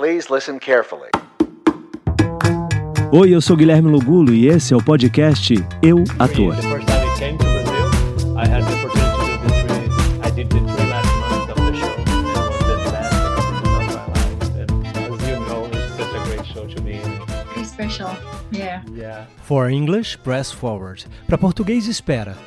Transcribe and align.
Please 0.00 0.32
listen 0.32 0.58
carefully. 0.58 1.10
Oi, 3.12 3.34
eu 3.34 3.40
sou 3.42 3.54
Guilherme 3.54 3.90
Lugulo 3.90 4.32
e 4.32 4.46
esse 4.46 4.72
é 4.72 4.76
o 4.78 4.82
podcast 4.82 5.52
Eu 5.82 6.04
Ator. 6.18 6.54
For 19.44 19.70
English, 19.70 20.16
press 20.16 20.50
forward. 20.50 21.06
Para 21.26 21.36
português, 21.36 21.86
espera. 21.86 22.38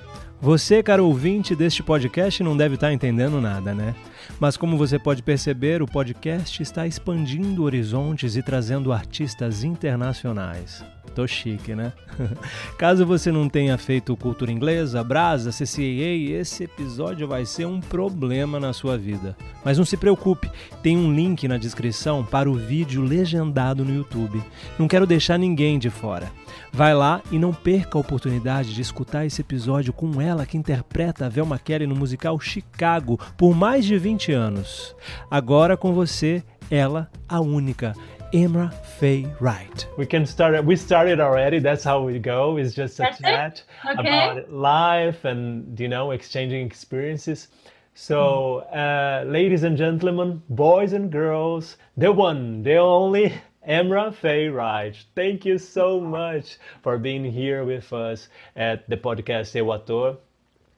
Você, 0.41 0.81
caro 0.81 1.05
ouvinte 1.05 1.55
deste 1.55 1.83
podcast, 1.83 2.41
não 2.41 2.57
deve 2.57 2.75
estar 2.75 2.91
entendendo 2.91 3.39
nada, 3.39 3.75
né? 3.75 3.93
Mas 4.39 4.57
como 4.57 4.77
você 4.77 4.99
pode 4.99 5.23
perceber, 5.23 5.81
o 5.81 5.87
podcast 5.87 6.61
está 6.61 6.85
expandindo 6.85 7.63
horizontes 7.63 8.35
e 8.35 8.43
trazendo 8.43 8.91
artistas 8.91 9.63
internacionais. 9.63 10.83
Tô 11.13 11.27
chique, 11.27 11.75
né? 11.75 11.93
Caso 12.77 13.05
você 13.05 13.31
não 13.31 13.47
tenha 13.47 13.77
feito 13.77 14.17
cultura 14.17 14.51
inglesa, 14.51 15.03
Brasa, 15.03 15.51
CCAA, 15.51 16.39
esse 16.39 16.63
episódio 16.63 17.27
vai 17.27 17.45
ser 17.45 17.65
um 17.65 17.79
problema 17.79 18.59
na 18.59 18.73
sua 18.73 18.97
vida. 18.97 19.37
Mas 19.63 19.77
não 19.77 19.85
se 19.85 19.95
preocupe, 19.95 20.49
tem 20.81 20.97
um 20.97 21.13
link 21.13 21.47
na 21.47 21.57
descrição 21.57 22.25
para 22.25 22.49
o 22.49 22.55
vídeo 22.55 23.03
legendado 23.03 23.85
no 23.85 23.93
YouTube. 23.93 24.41
Não 24.77 24.87
quero 24.87 25.05
deixar 25.05 25.37
ninguém 25.37 25.77
de 25.77 25.89
fora. 25.89 26.31
Vai 26.75 26.93
lá 26.95 27.21
e 27.31 27.37
não 27.37 27.53
perca 27.53 27.97
a 27.99 28.01
oportunidade 28.01 28.73
de 28.73 28.81
escutar 28.81 29.25
esse 29.27 29.41
episódio 29.41 29.93
com 29.93 30.19
ela 30.19 30.43
que 30.43 30.57
interpreta 30.57 31.27
a 31.27 31.29
Velma 31.29 31.59
Kelly 31.59 31.85
no 31.85 31.95
musical 31.95 32.39
Chicago 32.39 33.19
por 33.37 33.55
mais 33.55 33.85
de 33.85 33.95
20 33.95 34.31
anos. 34.31 34.95
Agora 35.29 35.77
com 35.77 35.93
você, 35.93 36.43
ela, 36.71 37.11
a 37.29 37.39
única. 37.39 37.93
Emra 38.33 38.69
Faye 38.97 39.27
Wright. 39.39 39.87
We 39.99 40.07
can 40.07 40.23
start. 40.23 40.65
We 40.65 40.73
started 40.75 41.21
already. 41.21 41.59
That's 41.61 41.85
how 41.85 42.03
we 42.03 42.17
go. 42.17 42.57
It's 42.59 42.73
just 42.73 42.99
a 42.99 43.03
That's 43.03 43.19
it? 43.19 43.23
chat 43.23 43.63
Okay. 43.85 44.09
about 44.09 44.51
life 44.51 45.23
and 45.27 45.79
you 45.79 45.87
know 45.87 46.11
exchanging 46.11 46.65
experiences. 46.65 47.47
So, 47.93 48.63
uh, 48.73 49.23
ladies 49.27 49.61
and 49.63 49.77
gentlemen, 49.77 50.41
boys 50.49 50.93
and 50.93 51.11
girls, 51.11 51.77
the 51.95 52.11
one, 52.11 52.63
the 52.63 52.77
only 52.77 53.33
Amra-Faye 53.65 54.49
Wright. 54.49 54.95
Thank 55.15 55.45
you 55.45 55.57
so 55.57 55.99
much 55.99 56.57
for 56.81 56.97
being 56.97 57.23
here 57.23 57.63
with 57.63 57.93
us 57.93 58.27
at 58.55 58.89
the 58.89 58.97
podcast 58.97 59.55
Eu 59.55 59.71
Ator. 59.71 60.17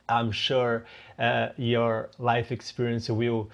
I'm 0.08 0.32
sure 0.32 0.86
uh, 1.18 1.50
your 1.58 2.10
life 2.20 2.52
experience 2.52 3.10
will 3.10 3.50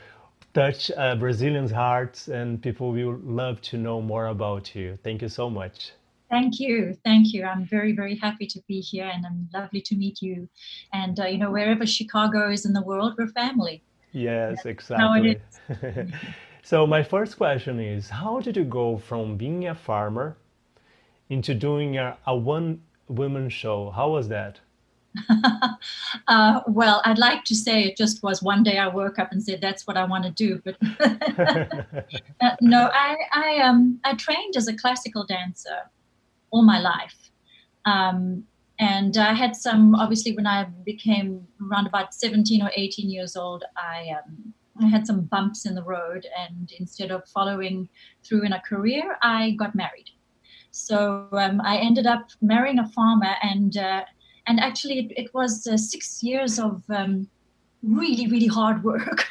touch 0.53 0.91
uh, 0.97 1.15
Brazilians' 1.15 1.71
hearts 1.71 2.27
and 2.27 2.61
people 2.61 2.91
will 2.91 3.19
love 3.23 3.61
to 3.61 3.77
know 3.77 4.01
more 4.01 4.27
about 4.27 4.75
you. 4.75 4.97
Thank 5.03 5.21
you 5.21 5.29
so 5.29 5.49
much. 5.49 5.93
Thank 6.29 6.59
you. 6.59 6.97
Thank 7.05 7.33
you. 7.33 7.45
I'm 7.45 7.65
very, 7.65 7.93
very 7.93 8.15
happy 8.15 8.47
to 8.47 8.59
be 8.67 8.79
here 8.81 9.09
and 9.13 9.25
I'm 9.25 9.49
lovely 9.53 9.81
to 9.81 9.95
meet 9.95 10.21
you. 10.21 10.49
And, 10.93 11.19
uh, 11.19 11.25
you 11.25 11.37
know, 11.37 11.51
wherever 11.51 11.85
Chicago 11.85 12.49
is 12.51 12.65
in 12.65 12.73
the 12.73 12.81
world, 12.81 13.15
we're 13.17 13.27
family. 13.27 13.83
Yes, 14.13 14.63
how 14.63 14.69
exactly. 14.69 15.41
so, 16.63 16.87
my 16.87 17.03
first 17.03 17.37
question 17.37 17.79
is 17.79 18.09
How 18.09 18.39
did 18.39 18.57
you 18.57 18.63
go 18.63 18.97
from 18.97 19.37
being 19.37 19.67
a 19.67 19.75
farmer 19.75 20.37
into 21.29 21.53
doing 21.53 21.97
a, 21.97 22.17
a 22.25 22.35
one 22.35 22.81
woman 23.07 23.49
show? 23.49 23.91
How 23.91 24.09
was 24.09 24.27
that? 24.29 24.59
uh, 26.27 26.61
well, 26.67 27.01
I'd 27.05 27.17
like 27.17 27.43
to 27.45 27.55
say 27.55 27.83
it 27.83 27.97
just 27.97 28.23
was 28.23 28.41
one 28.41 28.63
day 28.63 28.77
I 28.77 28.87
woke 28.87 29.19
up 29.19 29.31
and 29.31 29.43
said, 29.43 29.59
that's 29.61 29.85
what 29.85 29.97
I 29.97 30.05
want 30.05 30.23
to 30.23 30.31
do. 30.31 30.61
But 30.63 30.77
uh, 32.41 32.55
no, 32.61 32.89
I, 32.93 33.15
I, 33.33 33.57
um, 33.59 33.99
I 34.03 34.13
trained 34.15 34.55
as 34.55 34.67
a 34.67 34.75
classical 34.75 35.25
dancer 35.25 35.89
all 36.51 36.63
my 36.63 36.79
life. 36.79 37.31
Um, 37.85 38.43
and 38.79 39.17
I 39.17 39.33
had 39.33 39.55
some, 39.55 39.95
obviously, 39.95 40.35
when 40.35 40.47
I 40.47 40.65
became 40.85 41.47
around 41.61 41.87
about 41.87 42.13
17 42.13 42.61
or 42.61 42.71
18 42.75 43.09
years 43.09 43.35
old, 43.35 43.63
I, 43.77 44.09
um, 44.17 44.53
I 44.81 44.87
had 44.87 45.05
some 45.05 45.21
bumps 45.21 45.65
in 45.65 45.75
the 45.75 45.83
road. 45.83 46.25
And 46.37 46.71
instead 46.79 47.11
of 47.11 47.27
following 47.29 47.87
through 48.23 48.43
in 48.43 48.53
a 48.53 48.61
career, 48.61 49.17
I 49.21 49.51
got 49.51 49.75
married. 49.75 50.09
So 50.71 51.27
um, 51.33 51.61
I 51.61 51.77
ended 51.77 52.07
up 52.07 52.29
marrying 52.41 52.79
a 52.79 52.87
farmer, 52.89 53.35
and 53.43 53.75
uh, 53.75 54.03
and 54.47 54.59
actually 54.59 54.99
it, 54.99 55.25
it 55.25 55.33
was 55.33 55.67
uh, 55.67 55.75
six 55.77 56.23
years 56.23 56.59
of 56.59 56.81
um, 56.89 57.27
really 57.83 58.27
really 58.27 58.47
hard 58.47 58.81
work. 58.81 59.25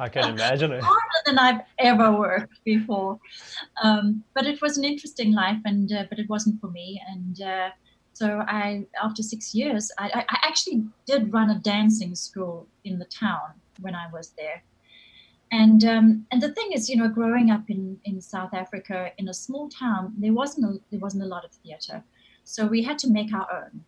I 0.00 0.08
can 0.08 0.30
imagine 0.30 0.72
it. 0.72 0.82
harder 0.84 1.20
than 1.24 1.38
I've 1.38 1.60
ever 1.78 2.10
worked 2.10 2.64
before. 2.64 3.20
Um, 3.82 4.24
but 4.34 4.44
it 4.44 4.60
was 4.60 4.76
an 4.76 4.84
interesting 4.84 5.32
life, 5.32 5.60
and 5.64 5.92
uh, 5.92 6.04
but 6.10 6.18
it 6.18 6.28
wasn't 6.28 6.60
for 6.60 6.68
me. 6.68 7.00
And 7.08 7.40
uh, 7.40 7.68
so 8.12 8.42
I, 8.48 8.86
after 9.00 9.22
six 9.22 9.54
years, 9.54 9.92
I, 9.98 10.06
I 10.06 10.20
I 10.28 10.38
actually 10.48 10.82
did 11.06 11.32
run 11.32 11.50
a 11.50 11.60
dancing 11.60 12.16
school 12.16 12.66
in 12.82 12.98
the 12.98 13.04
town 13.04 13.59
when 13.80 13.94
I 13.94 14.06
was 14.12 14.30
there. 14.36 14.62
And 15.52 15.84
um, 15.84 16.26
and 16.30 16.40
the 16.40 16.52
thing 16.52 16.72
is, 16.72 16.88
you 16.88 16.96
know, 16.96 17.08
growing 17.08 17.50
up 17.50 17.68
in, 17.68 17.98
in 18.04 18.20
South 18.20 18.54
Africa 18.54 19.10
in 19.18 19.28
a 19.28 19.34
small 19.34 19.68
town, 19.68 20.14
there 20.16 20.32
wasn't 20.32 20.66
a, 20.66 20.80
there 20.90 21.00
wasn't 21.00 21.24
a 21.24 21.26
lot 21.26 21.44
of 21.44 21.50
theatre, 21.50 22.04
so 22.44 22.66
we 22.66 22.82
had 22.82 22.98
to 23.00 23.10
make 23.10 23.32
our 23.34 23.48
own. 23.52 23.84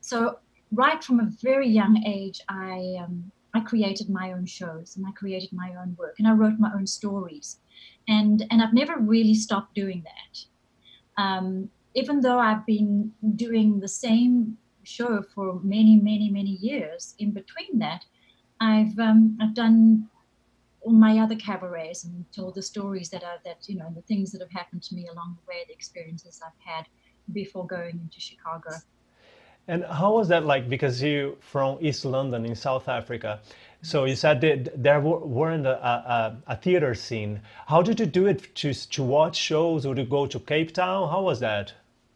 So 0.00 0.38
right 0.70 1.02
from 1.02 1.20
a 1.20 1.30
very 1.42 1.68
young 1.68 2.04
age, 2.04 2.40
I 2.50 2.96
um, 3.02 3.32
I 3.54 3.60
created 3.60 4.10
my 4.10 4.32
own 4.32 4.44
shows 4.44 4.96
and 4.96 5.06
I 5.06 5.12
created 5.12 5.50
my 5.52 5.74
own 5.80 5.96
work 5.98 6.16
and 6.18 6.28
I 6.28 6.32
wrote 6.32 6.58
my 6.58 6.70
own 6.74 6.86
stories, 6.86 7.58
and 8.06 8.44
and 8.50 8.60
I've 8.60 8.74
never 8.74 8.98
really 8.98 9.34
stopped 9.34 9.74
doing 9.74 10.04
that. 10.04 11.22
Um, 11.22 11.70
even 11.94 12.20
though 12.20 12.38
I've 12.38 12.66
been 12.66 13.12
doing 13.34 13.80
the 13.80 13.88
same 13.88 14.58
show 14.82 15.22
for 15.34 15.58
many 15.62 15.96
many 15.96 16.30
many 16.30 16.58
years, 16.60 17.14
in 17.18 17.30
between 17.30 17.78
that, 17.78 18.04
I've 18.60 18.98
um, 18.98 19.38
I've 19.40 19.54
done 19.54 20.08
all 20.80 20.92
my 20.92 21.18
other 21.18 21.36
cabarets 21.36 22.04
and 22.04 22.24
told 22.32 22.54
the 22.54 22.62
stories 22.62 23.10
that 23.10 23.24
are 23.24 23.38
that 23.44 23.68
you 23.68 23.76
know 23.76 23.92
the 23.94 24.02
things 24.02 24.32
that 24.32 24.40
have 24.40 24.50
happened 24.50 24.82
to 24.84 24.94
me 24.94 25.06
along 25.12 25.36
the 25.40 25.48
way, 25.48 25.64
the 25.66 25.72
experiences 25.74 26.40
I've 26.44 26.52
had 26.64 26.86
before 27.32 27.66
going 27.66 28.00
into 28.00 28.20
Chicago. 28.20 28.70
And 29.68 29.84
how 29.84 30.14
was 30.14 30.28
that 30.28 30.44
like? 30.44 30.68
Because 30.68 31.02
you 31.02 31.36
from 31.40 31.78
East 31.80 32.04
London 32.04 32.46
in 32.46 32.54
South 32.54 32.88
Africa, 32.88 33.40
so 33.82 34.04
you 34.06 34.16
said 34.16 34.40
that 34.40 34.82
there 34.82 35.00
weren't 35.00 35.66
a, 35.66 35.76
a, 35.84 36.36
a 36.48 36.56
theater 36.56 36.94
scene. 36.94 37.40
How 37.66 37.82
did 37.82 38.00
you 38.00 38.06
do 38.06 38.26
it 38.26 38.54
to 38.56 38.72
to 38.72 39.02
watch 39.02 39.36
shows? 39.36 39.84
or 39.86 39.94
to 39.94 40.04
go 40.04 40.26
to 40.26 40.38
Cape 40.40 40.72
Town? 40.72 41.10
How 41.10 41.22
was 41.22 41.40
that? 41.40 41.74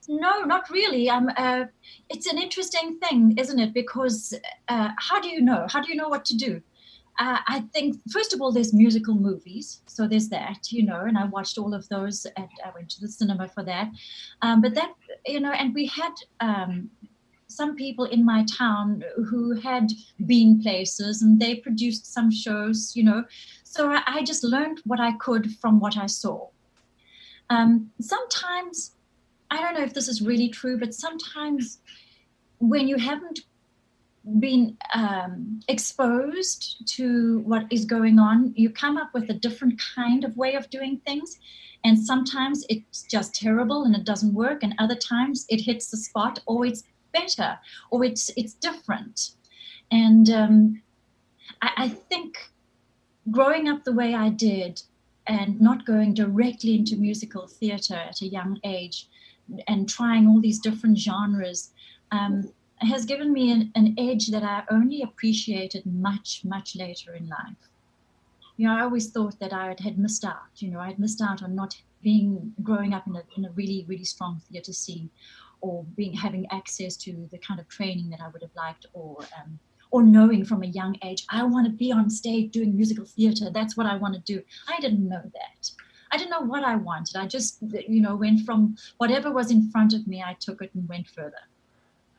No, 0.08 0.42
not 0.42 0.68
really. 0.70 1.08
Uh, 1.08 1.66
it's 2.08 2.26
an 2.26 2.38
interesting 2.38 2.98
thing, 2.98 3.36
isn't 3.38 3.58
it? 3.58 3.72
Because 3.72 4.34
uh, 4.68 4.90
how 4.98 5.20
do 5.20 5.28
you 5.28 5.40
know? 5.40 5.66
How 5.68 5.80
do 5.80 5.90
you 5.90 5.96
know 5.96 6.08
what 6.08 6.24
to 6.26 6.36
do? 6.36 6.60
Uh, 7.20 7.38
I 7.46 7.60
think 7.72 8.00
first 8.10 8.32
of 8.32 8.40
all, 8.40 8.52
there's 8.52 8.72
musical 8.72 9.14
movies, 9.14 9.82
so 9.86 10.08
there's 10.08 10.28
that, 10.30 10.72
you 10.72 10.82
know, 10.82 11.02
and 11.02 11.18
I 11.18 11.26
watched 11.26 11.58
all 11.58 11.74
of 11.74 11.86
those. 11.88 12.26
At, 12.36 12.48
I 12.64 12.70
went 12.74 12.88
to 12.90 13.00
the 13.00 13.08
cinema 13.08 13.48
for 13.48 13.62
that, 13.64 13.90
um, 14.40 14.62
but 14.62 14.74
that, 14.74 14.94
you 15.26 15.40
know, 15.40 15.52
and 15.52 15.74
we 15.74 15.86
had 15.86 16.14
um, 16.40 16.90
some 17.48 17.76
people 17.76 18.06
in 18.06 18.24
my 18.24 18.46
town 18.56 19.04
who 19.28 19.52
had 19.60 19.92
been 20.24 20.62
places, 20.62 21.20
and 21.20 21.38
they 21.38 21.56
produced 21.56 22.12
some 22.12 22.30
shows, 22.30 22.92
you 22.96 23.04
know. 23.04 23.24
So 23.62 23.90
I, 23.90 24.02
I 24.06 24.22
just 24.22 24.42
learned 24.42 24.80
what 24.84 24.98
I 24.98 25.12
could 25.12 25.54
from 25.60 25.80
what 25.80 25.98
I 25.98 26.06
saw. 26.06 26.48
Um, 27.50 27.90
sometimes 28.00 28.92
I 29.52 29.60
don't 29.60 29.74
know 29.74 29.84
if 29.84 29.92
this 29.92 30.08
is 30.08 30.22
really 30.22 30.48
true, 30.48 30.78
but 30.78 30.94
sometimes 30.94 31.78
when 32.58 32.88
you 32.88 32.96
haven't 32.96 33.40
been 34.40 34.78
um, 34.94 35.60
exposed 35.68 36.86
to 36.96 37.40
what 37.40 37.64
is 37.70 37.84
going 37.84 38.18
on, 38.18 38.52
you 38.56 38.70
come 38.70 38.96
up 38.96 39.10
with 39.12 39.28
a 39.28 39.34
different 39.34 39.80
kind 39.94 40.24
of 40.24 40.36
way 40.36 40.54
of 40.54 40.70
doing 40.70 41.02
things. 41.04 41.38
And 41.84 41.98
sometimes 41.98 42.64
it's 42.70 43.02
just 43.02 43.34
terrible 43.34 43.84
and 43.84 43.94
it 43.94 44.04
doesn't 44.04 44.32
work, 44.32 44.62
and 44.62 44.74
other 44.78 44.94
times 44.94 45.44
it 45.48 45.60
hits 45.60 45.90
the 45.90 45.96
spot, 45.96 46.38
or 46.46 46.64
it's 46.64 46.84
better, 47.12 47.58
or 47.90 48.04
it's 48.04 48.30
it's 48.36 48.54
different. 48.54 49.32
And 49.90 50.30
um, 50.30 50.82
I, 51.60 51.70
I 51.84 51.88
think 51.88 52.38
growing 53.30 53.68
up 53.68 53.84
the 53.84 53.92
way 53.92 54.14
I 54.14 54.28
did, 54.30 54.82
and 55.26 55.60
not 55.60 55.84
going 55.84 56.14
directly 56.14 56.76
into 56.76 56.96
musical 56.96 57.46
theatre 57.46 58.02
at 58.10 58.22
a 58.22 58.26
young 58.26 58.60
age, 58.64 59.08
and 59.66 59.88
trying 59.88 60.26
all 60.26 60.40
these 60.40 60.58
different 60.58 60.98
genres 60.98 61.70
um, 62.10 62.52
has 62.78 63.04
given 63.04 63.32
me 63.32 63.50
an, 63.50 63.72
an 63.74 63.94
edge 63.98 64.28
that 64.28 64.42
I 64.42 64.64
only 64.70 65.02
appreciated 65.02 65.84
much, 65.86 66.42
much 66.44 66.76
later 66.76 67.14
in 67.14 67.28
life. 67.28 67.56
You 68.56 68.68
know, 68.68 68.76
I 68.76 68.82
always 68.82 69.10
thought 69.10 69.38
that 69.40 69.52
I 69.52 69.74
had 69.78 69.98
missed 69.98 70.24
out. 70.24 70.50
You 70.56 70.70
know, 70.70 70.80
I 70.80 70.88
had 70.88 70.98
missed 70.98 71.22
out 71.22 71.42
on 71.42 71.54
not 71.54 71.80
being 72.02 72.52
growing 72.62 72.92
up 72.94 73.06
in 73.06 73.16
a, 73.16 73.22
in 73.36 73.44
a 73.44 73.50
really, 73.52 73.84
really 73.88 74.04
strong 74.04 74.40
theatre 74.50 74.72
scene, 74.72 75.10
or 75.60 75.84
being 75.96 76.12
having 76.12 76.46
access 76.50 76.96
to 76.96 77.28
the 77.30 77.38
kind 77.38 77.60
of 77.60 77.68
training 77.68 78.10
that 78.10 78.20
I 78.20 78.28
would 78.28 78.42
have 78.42 78.54
liked, 78.56 78.86
or 78.92 79.18
um, 79.40 79.58
or 79.90 80.02
knowing 80.02 80.44
from 80.44 80.62
a 80.62 80.66
young 80.66 80.96
age 81.04 81.24
I 81.28 81.44
want 81.44 81.66
to 81.66 81.72
be 81.72 81.92
on 81.92 82.10
stage 82.10 82.50
doing 82.50 82.76
musical 82.76 83.04
theatre. 83.04 83.50
That's 83.50 83.76
what 83.76 83.86
I 83.86 83.96
want 83.96 84.14
to 84.14 84.20
do. 84.20 84.42
I 84.68 84.80
didn't 84.80 85.08
know 85.08 85.22
that. 85.22 85.70
I 86.12 86.18
didn't 86.18 86.30
know 86.30 86.42
what 86.42 86.62
I 86.62 86.76
wanted. 86.76 87.16
I 87.16 87.26
just, 87.26 87.58
you 87.88 88.02
know, 88.02 88.16
went 88.16 88.40
from 88.44 88.76
whatever 88.98 89.30
was 89.30 89.50
in 89.50 89.70
front 89.70 89.94
of 89.94 90.06
me, 90.06 90.22
I 90.22 90.36
took 90.38 90.60
it 90.60 90.70
and 90.74 90.88
went 90.88 91.08
further. 91.08 91.42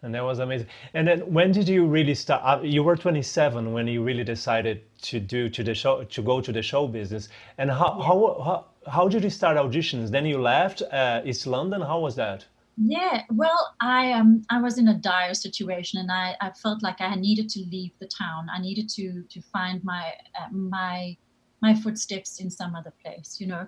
And 0.01 0.13
that 0.15 0.23
was 0.23 0.39
amazing. 0.39 0.67
And 0.93 1.07
then 1.07 1.19
when 1.31 1.53
did 1.53 1.69
you 1.69 1.85
really 1.85 2.15
start? 2.15 2.41
Uh, 2.43 2.61
you 2.61 2.83
were 2.83 2.97
27 2.97 3.71
when 3.71 3.87
you 3.87 4.03
really 4.03 4.25
decided 4.25 4.81
to 5.03 5.19
do 5.19 5.47
to 5.49 5.63
the 5.63 5.73
show 5.73 6.03
to 6.03 6.21
go 6.21 6.41
to 6.41 6.51
the 6.51 6.61
show 6.61 6.87
business. 6.87 7.29
And 7.57 7.71
how 7.71 7.95
yeah. 7.97 8.05
how, 8.05 8.41
how 8.43 8.65
how 8.91 9.07
did 9.07 9.23
you 9.23 9.29
start 9.29 9.55
auditions? 9.55 10.11
Then 10.11 10.25
you 10.25 10.39
left 10.41 10.81
uh, 10.81 11.21
East 11.23 11.47
London. 11.47 11.81
How 11.81 11.99
was 11.99 12.15
that? 12.17 12.45
Yeah, 12.75 13.21
well, 13.31 13.75
I 13.79 14.11
um 14.11 14.43
I 14.49 14.59
was 14.59 14.77
in 14.77 14.89
a 14.89 14.93
dire 14.93 15.35
situation, 15.35 15.99
and 15.99 16.11
I, 16.11 16.35
I 16.41 16.49
felt 16.49 16.83
like 16.83 16.99
I 16.99 17.15
needed 17.15 17.47
to 17.49 17.59
leave 17.71 17.91
the 17.99 18.07
town. 18.07 18.47
I 18.53 18.59
needed 18.59 18.89
to 18.97 19.23
to 19.29 19.41
find 19.41 19.81
my 19.85 20.11
uh, 20.37 20.49
my 20.51 21.15
my 21.63 21.73
footsteps 21.73 22.39
in 22.39 22.51
some 22.51 22.75
other 22.75 22.93
place, 23.01 23.37
you 23.39 23.47
know. 23.47 23.67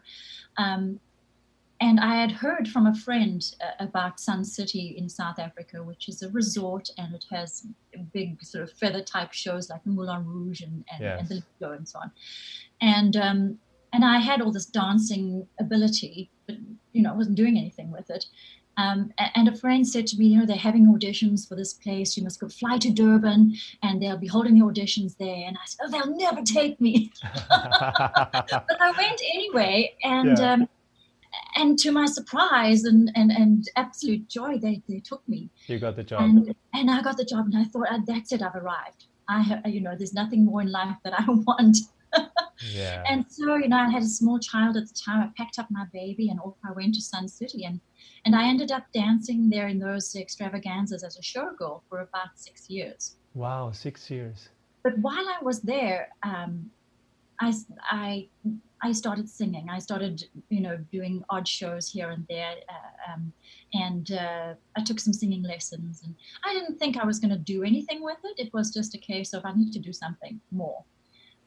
Um, 0.58 1.00
and 1.82 2.00
I 2.00 2.16
had 2.16 2.32
heard 2.32 2.68
from 2.68 2.88
a 2.88 2.96
friend 2.96 3.44
uh, 3.62 3.84
about 3.84 4.20
Sun 4.20 4.46
City 4.46 4.96
in 4.98 5.10
South 5.10 5.40
Africa, 5.40 5.84
which 5.84 6.08
is 6.08 6.22
a 6.22 6.30
resort 6.30 6.90
and 6.98 7.14
it 7.14 7.26
has 7.32 7.68
big 8.14 8.42
sort 8.44 8.64
of 8.64 8.72
feather 8.72 9.02
type 9.02 9.34
shows 9.34 9.70
like 9.70 9.86
Moulin 9.86 10.26
Rouge 10.26 10.62
and, 10.62 10.86
and, 10.92 11.02
yes. 11.02 11.20
and 11.20 11.30
the 11.30 11.36
Lido 11.36 11.74
and 11.74 11.88
so 11.88 12.00
on. 12.00 12.12
And 12.82 13.18
um, 13.18 13.60
and 13.92 14.04
I 14.04 14.20
had 14.20 14.42
all 14.42 14.52
this 14.52 14.66
dancing 14.66 15.48
ability, 15.60 16.30
but 16.48 16.58
you 16.94 17.02
know 17.02 17.12
I 17.14 17.16
wasn't 17.16 17.36
doing 17.36 17.58
anything 17.58 17.92
with 17.92 18.10
it. 18.10 18.26
Um, 18.78 19.14
and 19.36 19.48
a 19.48 19.56
friend 19.56 19.88
said 19.88 20.06
to 20.08 20.18
me, 20.18 20.28
you 20.28 20.40
know, 20.40 20.46
they're 20.46 20.58
having 20.58 20.88
auditions 20.88 21.48
for 21.48 21.56
this 21.56 21.74
place. 21.74 22.18
You 22.18 22.24
must 22.24 22.40
go 22.40 22.50
fly 22.50 22.78
to 22.80 22.92
Durban, 22.92 23.56
and 23.84 24.02
they'll 24.02 24.18
be 24.18 24.28
holding 24.28 24.60
the 24.60 24.66
auditions 24.66 25.16
there. 25.18 25.48
And 25.48 25.58
I 25.58 25.66
said, 25.66 25.86
oh, 25.86 25.90
they'll 25.92 26.18
never 26.18 26.42
take 26.42 26.80
me. 26.82 27.12
but 27.50 28.82
I 28.82 28.94
went 28.98 29.22
anyway, 29.34 29.96
and 30.04 30.38
yeah. 30.38 30.54
um, 30.54 30.70
and 31.56 31.80
to 31.80 31.92
my 31.92 32.06
surprise 32.06 32.84
and, 32.84 33.12
and, 33.16 33.32
and 33.32 33.68
absolute 33.76 34.28
joy, 34.28 34.58
they, 34.58 34.82
they 34.88 35.00
took 35.00 35.28
me. 35.28 35.50
You 35.68 35.80
got 35.80 35.96
the 35.96 36.04
job. 36.04 36.22
And, 36.22 36.56
and 36.74 36.92
I 36.92 37.02
got 37.02 37.18
the 37.18 37.26
job, 37.26 37.46
and 37.46 37.58
I 37.58 37.64
thought, 37.66 37.88
oh, 37.90 38.04
that's 38.06 38.32
it, 38.32 38.42
I've 38.42 38.56
arrived. 38.56 39.06
I 39.28 39.42
have, 39.42 39.66
you 39.66 39.82
know, 39.82 39.96
there's 39.96 40.14
nothing 40.14 40.46
more 40.46 40.62
in 40.62 40.72
life 40.72 40.98
that 41.04 41.14
I 41.20 41.26
want. 41.28 41.78
yeah. 42.62 43.04
And 43.10 43.26
so, 43.30 43.56
you 43.56 43.70
know, 43.70 43.78
I 43.78 43.90
had 43.90 44.04
a 44.04 44.08
small 44.08 44.40
child 44.40 44.78
at 44.78 44.88
the 44.88 44.94
time. 44.94 45.22
I 45.22 45.42
packed 45.42 45.60
up 45.60 45.68
my 45.72 45.86
baby 45.92 46.30
and 46.30 46.40
off 46.40 46.56
I 46.68 46.72
went 46.74 46.96
to 46.96 47.02
Sun 47.02 47.28
City. 47.28 47.66
And, 47.66 47.80
and 48.26 48.36
I 48.36 48.48
ended 48.48 48.72
up 48.72 48.86
dancing 48.94 49.50
there 49.50 49.68
in 49.68 49.80
those 49.80 50.16
extravaganzas 50.16 51.04
as 51.04 51.18
a 51.18 51.22
showgirl 51.22 51.82
for 51.90 52.00
about 52.00 52.30
six 52.36 52.70
years. 52.70 53.16
Wow, 53.34 53.72
six 53.72 54.10
years. 54.10 54.50
But 54.84 54.98
while 55.00 55.28
I 55.28 55.38
was 55.42 55.62
there, 55.62 56.10
um, 56.24 56.70
I, 57.40 57.54
I 57.90 58.28
I 58.86 58.92
started 58.92 59.28
singing. 59.28 59.68
I 59.70 59.80
started, 59.80 60.24
you 60.50 60.62
know, 60.62 60.78
doing 60.92 61.24
odd 61.30 61.48
shows 61.48 61.90
here 61.90 62.10
and 62.12 62.26
there, 62.30 62.56
uh, 62.70 63.14
um, 63.14 63.34
and 63.74 64.12
uh, 64.12 64.54
I 64.76 64.84
took 64.84 65.00
some 65.00 65.14
singing 65.14 65.44
lessons. 65.44 66.04
And 66.04 66.14
I 66.44 66.54
didn't 66.54 66.78
think 66.78 66.98
I 66.98 67.06
was 67.06 67.20
going 67.20 67.32
to 67.32 67.38
do 67.38 67.64
anything 67.64 68.04
with 68.04 68.18
it. 68.24 68.46
It 68.46 68.54
was 68.54 68.72
just 68.72 68.94
a 68.94 69.00
case 69.00 69.34
of 69.34 69.44
I 69.44 69.54
need 69.54 69.72
to 69.74 69.80
do 69.80 69.92
something 69.92 70.40
more. 70.52 70.84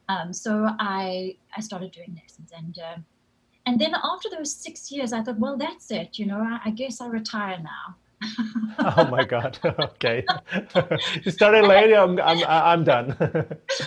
Um, 0.09 0.33
so 0.33 0.67
I 0.79 1.37
I 1.55 1.61
started 1.61 1.91
doing 1.91 2.19
lessons, 2.21 2.51
and 2.55 2.77
uh, 2.79 2.97
and 3.69 3.79
then 3.79 3.93
after 3.93 4.29
those 4.29 4.51
six 4.55 4.91
years, 4.91 5.13
I 5.13 5.21
thought, 5.21 5.37
well, 5.37 5.55
that's 5.55 5.91
it. 5.91 6.17
You 6.17 6.25
know, 6.25 6.39
I, 6.39 6.59
I 6.65 6.69
guess 6.71 7.01
I 7.01 7.07
retire 7.07 7.59
now. 7.61 7.95
oh 8.79 9.07
my 9.09 9.23
god 9.23 9.57
okay 9.79 10.25
you 11.23 11.31
started 11.31 11.63
late 11.65 11.93
i'm 11.93 12.19
i'm 12.19 12.43
i'm 12.49 12.83
done 12.83 13.15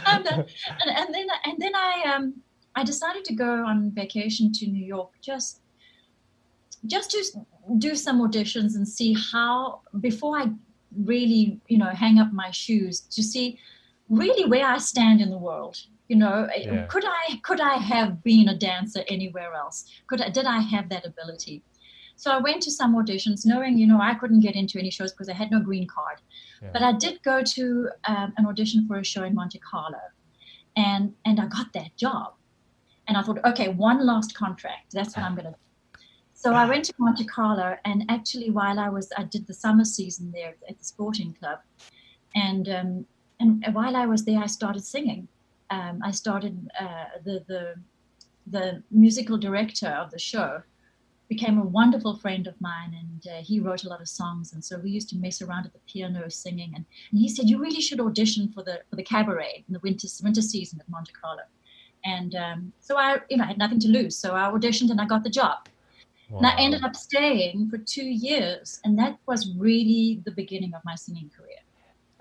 i'm 0.06 0.23
done 0.23 0.46
and, 0.81 0.90
and 1.00 1.14
then 1.14 1.26
and 1.44 1.61
then 1.61 1.73
i 1.75 2.14
um 2.14 2.32
I 2.75 2.84
decided 2.84 3.25
to 3.26 3.34
go 3.34 3.67
on 3.67 3.90
vacation 3.90 4.52
to 4.52 4.67
New 4.67 4.84
York 4.84 5.11
just 5.20 5.61
just 6.87 7.11
to 7.12 7.23
do 7.78 7.94
some 7.94 8.20
auditions 8.20 8.75
and 8.75 8.88
see 8.88 9.14
how 9.32 9.82
before 10.00 10.38
I 10.38 10.46
really 11.05 11.61
you 11.69 11.78
know 11.78 11.90
hang 11.90 12.19
up 12.19 12.32
my 12.32 12.50
shoes 12.50 13.00
to 13.00 13.23
see 13.23 13.58
really 14.08 14.49
where 14.49 14.67
I 14.67 14.78
stand 14.78 15.20
in 15.20 15.31
the 15.31 15.38
world. 15.38 15.76
You 16.08 16.16
know, 16.16 16.49
yeah. 16.56 16.87
could 16.87 17.04
I 17.06 17.40
could 17.43 17.60
I 17.60 17.75
have 17.75 18.22
been 18.22 18.49
a 18.49 18.54
dancer 18.54 19.02
anywhere 19.08 19.54
else? 19.54 19.87
Could 20.08 20.20
I, 20.20 20.28
did 20.28 20.46
I 20.46 20.60
have 20.60 20.88
that 20.90 21.06
ability? 21.06 21.62
So 22.16 22.31
I 22.31 22.38
went 22.38 22.62
to 22.62 22.70
some 22.70 22.94
auditions, 22.94 23.46
knowing 23.46 23.78
you 23.78 23.87
know 23.87 24.00
I 24.00 24.14
couldn't 24.14 24.40
get 24.40 24.54
into 24.54 24.78
any 24.78 24.90
shows 24.90 25.12
because 25.12 25.28
I 25.28 25.34
had 25.34 25.50
no 25.50 25.60
green 25.60 25.87
card. 25.87 26.19
Yeah. 26.62 26.70
But 26.72 26.82
I 26.82 26.93
did 26.93 27.22
go 27.22 27.43
to 27.43 27.88
um, 28.06 28.32
an 28.37 28.46
audition 28.46 28.87
for 28.87 28.99
a 28.99 29.04
show 29.04 29.25
in 29.25 29.34
Monte 29.34 29.58
Carlo, 29.58 30.00
and 30.76 31.14
and 31.25 31.40
I 31.40 31.46
got 31.46 31.72
that 31.72 31.96
job. 31.96 32.34
And 33.08 33.16
I 33.16 33.22
thought, 33.22 33.44
okay, 33.44 33.69
one 33.69 34.06
last 34.06 34.37
contract. 34.37 34.93
That's 34.93 35.16
what 35.16 35.26
I'm 35.26 35.34
going 35.34 35.46
to 35.46 35.50
do. 35.50 35.56
So 36.34 36.54
I 36.54 36.69
went 36.69 36.84
to 36.87 36.94
Monte 36.99 37.25
Carlo, 37.25 37.76
and 37.84 38.04
actually, 38.08 38.50
while 38.50 38.78
I 38.78 38.88
was, 38.88 39.12
I 39.16 39.25
did 39.25 39.46
the 39.46 39.54
summer 39.54 39.84
season 39.84 40.32
there 40.32 40.54
at 40.69 40.78
the 40.78 40.84
sporting 40.84 41.34
club, 41.34 41.58
and 42.34 42.69
um, 42.69 43.06
and 43.40 43.64
while 43.72 43.96
I 43.96 44.06
was 44.06 44.25
there, 44.25 44.40
I 44.40 44.46
started 44.46 44.84
singing. 44.84 45.28
Um, 45.74 45.94
I 46.04 46.10
started 46.22 46.54
uh, 46.78 47.06
the 47.26 47.36
the 47.52 47.62
the 48.56 48.66
musical 48.90 49.38
director 49.38 49.92
of 50.02 50.10
the 50.10 50.19
show 50.19 50.50
became 51.28 51.56
a 51.58 51.64
wonderful 51.80 52.14
friend 52.22 52.44
of 52.46 52.56
mine, 52.60 52.92
and 53.02 53.20
uh, 53.32 53.40
he 53.48 53.60
wrote 53.64 53.84
a 53.84 53.88
lot 53.88 54.00
of 54.04 54.08
songs, 54.20 54.52
and 54.52 54.62
so 54.69 54.72
we 54.84 54.90
used 54.98 55.08
to 55.12 55.16
mess 55.16 55.40
around 55.40 55.64
at 55.64 55.72
the 55.72 55.84
piano 55.90 56.28
singing. 56.28 56.72
And, 56.76 56.84
and 57.10 57.16
he 57.22 57.28
said, 57.34 57.48
"You 57.50 57.58
really 57.66 57.80
should 57.86 58.00
audition 58.00 58.52
for 58.54 58.62
the 58.69 58.76
for 58.88 58.96
the 58.96 59.06
cabaret 59.12 59.64
in 59.66 59.72
the 59.72 59.80
winter 59.86 60.08
winter 60.26 60.42
season 60.42 60.80
at 60.80 60.88
Monte 60.88 61.12
Carlo." 61.20 61.44
And 62.04 62.34
um, 62.34 62.72
so 62.80 62.96
I, 62.96 63.18
you 63.30 63.36
know, 63.36 63.44
I 63.44 63.48
had 63.48 63.58
nothing 63.58 63.80
to 63.80 63.88
lose. 63.88 64.16
So 64.16 64.34
I 64.34 64.50
auditioned 64.50 64.90
and 64.90 65.00
I 65.00 65.06
got 65.06 65.22
the 65.25 65.30
job. 65.30 65.68
Wow. 66.28 66.38
And 66.38 66.46
I 66.46 66.54
ended 66.58 66.82
up 66.84 66.96
staying 66.96 67.68
for 67.70 67.78
two 67.78 68.04
years. 68.04 68.80
And 68.84 68.98
that 68.98 69.18
was 69.26 69.54
really 69.56 70.20
the 70.25 70.32
beginning 70.32 70.72
of 70.75 70.82
my 70.84 70.96
singing 70.96 71.30
career. 71.36 71.58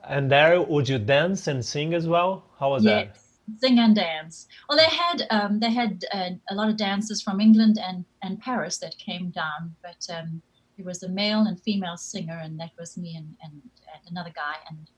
And 0.03 0.31
there, 0.31 0.61
would 0.61 0.89
you 0.89 0.99
dance 0.99 1.47
and 1.47 1.63
sing 1.63 1.93
as 1.93 2.07
well? 2.07 2.43
How 2.59 2.71
was 2.71 2.83
yes, 2.83 3.07
that? 3.07 3.30
Sing 3.59 3.79
and 3.79 3.95
dance. 3.95 4.47
Well, 4.67 4.77
they 4.77 4.85
had 4.85 5.27
um, 5.29 5.59
they 5.59 5.71
had 5.71 6.05
uh, 6.13 6.31
a 6.49 6.55
lot 6.55 6.69
of 6.69 6.77
dancers 6.77 7.21
from 7.21 7.39
England 7.39 7.77
and, 7.81 8.05
and 8.21 8.39
Paris 8.39 8.77
that 8.79 8.97
came 8.97 9.29
down, 9.29 9.75
but 9.81 10.07
um, 10.13 10.41
it 10.77 10.85
was 10.85 11.03
a 11.03 11.09
male 11.09 11.41
and 11.41 11.59
female 11.59 11.97
singer, 11.97 12.39
and 12.41 12.59
that 12.59 12.71
was 12.79 12.97
me 12.97 13.15
and, 13.15 13.35
and, 13.43 13.53
and 13.53 14.01
another 14.09 14.31
guy. 14.35 14.55
And 14.69 14.89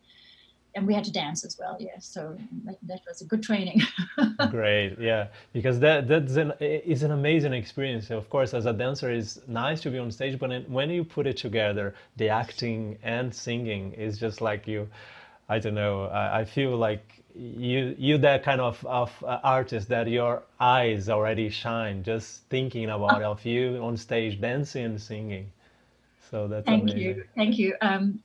and 0.75 0.87
we 0.87 0.93
had 0.93 1.03
to 1.03 1.11
dance 1.11 1.45
as 1.45 1.57
well 1.59 1.77
yeah 1.79 1.97
so 1.99 2.35
that, 2.65 2.77
that 2.83 3.01
was 3.07 3.21
a 3.21 3.25
good 3.25 3.43
training 3.43 3.81
great 4.49 4.95
yeah 4.99 5.27
because 5.51 5.79
that 5.79 6.07
that's 6.07 6.35
an 6.35 6.51
is 6.59 7.03
an 7.03 7.11
amazing 7.11 7.53
experience 7.53 8.09
of 8.09 8.29
course 8.29 8.53
as 8.53 8.65
a 8.65 8.73
dancer 8.73 9.11
is 9.11 9.41
nice 9.47 9.81
to 9.81 9.89
be 9.89 9.97
on 9.97 10.11
stage 10.11 10.39
but 10.39 10.67
when 10.69 10.89
you 10.89 11.03
put 11.03 11.27
it 11.27 11.37
together 11.37 11.93
the 12.17 12.29
acting 12.29 12.97
and 13.03 13.33
singing 13.33 13.93
is 13.93 14.17
just 14.17 14.41
like 14.41 14.67
you 14.67 14.87
i 15.49 15.59
don't 15.59 15.75
know 15.75 16.05
i, 16.05 16.41
I 16.41 16.45
feel 16.45 16.75
like 16.77 17.23
you 17.35 17.95
you 17.97 18.17
that 18.19 18.43
kind 18.43 18.61
of 18.61 18.83
of 18.85 19.11
uh, 19.23 19.39
artist 19.43 19.89
that 19.89 20.07
your 20.07 20.43
eyes 20.59 21.09
already 21.09 21.49
shine 21.49 22.03
just 22.03 22.43
thinking 22.49 22.85
about 22.85 23.21
oh. 23.23 23.31
of 23.31 23.45
you 23.45 23.77
on 23.81 23.97
stage 23.97 24.39
dancing 24.39 24.85
and 24.85 25.01
singing 25.01 25.51
so 26.29 26.47
that's 26.47 26.65
thank 26.65 26.83
amazing. 26.83 27.01
you 27.01 27.23
thank 27.35 27.57
you 27.57 27.75
um 27.81 28.19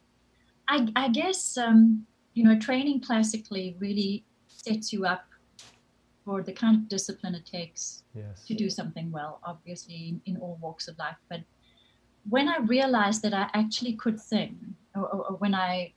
I, 0.69 0.87
I 0.95 1.09
guess 1.09 1.57
um, 1.57 2.07
you 2.35 2.45
know, 2.45 2.59
training 2.59 3.01
classically 3.01 3.75
really 3.81 4.25
sets 4.47 4.93
you 4.93 5.07
up 5.07 5.25
for 6.25 6.43
the 6.43 6.53
kind 6.53 6.77
of 6.77 6.89
discipline 6.89 7.35
it 7.35 7.47
takes 7.47 8.05
yes. 8.15 8.45
to 8.45 8.55
do 8.55 8.69
something 8.69 9.11
well, 9.11 9.41
obviously 9.45 10.21
in, 10.27 10.37
all 10.37 10.59
walks 10.61 10.87
of 10.89 10.99
life. 10.99 11.17
But 11.31 11.41
when 12.29 12.49
I 12.49 12.59
realized 12.59 13.23
that 13.23 13.33
I 13.33 13.49
actually 13.55 13.95
could 13.95 14.21
sing, 14.21 14.77
or, 14.95 15.03
or, 15.09 15.27
or, 15.31 15.37
when 15.37 15.55
I, 15.55 15.95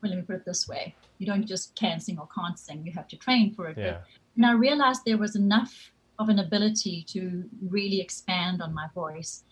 well, 0.00 0.10
let 0.10 0.16
me 0.16 0.22
put 0.22 0.36
it 0.36 0.44
this 0.44 0.68
way, 0.68 0.94
you 1.18 1.26
don't 1.26 1.46
just 1.46 1.74
can 1.74 2.00
sing 2.00 2.18
or 2.18 2.28
can't 2.34 2.58
sing, 2.58 2.84
you 2.86 2.92
have 2.92 3.08
to 3.08 3.16
train 3.16 3.54
for 3.54 3.68
it. 3.68 3.78
Yeah. 3.78 3.98
And 4.36 4.46
I 4.46 4.52
realized 4.52 5.02
there 5.04 5.18
was 5.18 5.36
enough 5.36 5.92
of 6.18 6.28
an 6.28 6.38
ability 6.38 7.04
to 7.08 7.44
really 7.68 8.00
expand 8.00 8.60
on 8.62 8.74
my 8.74 8.88
voice. 8.94 9.44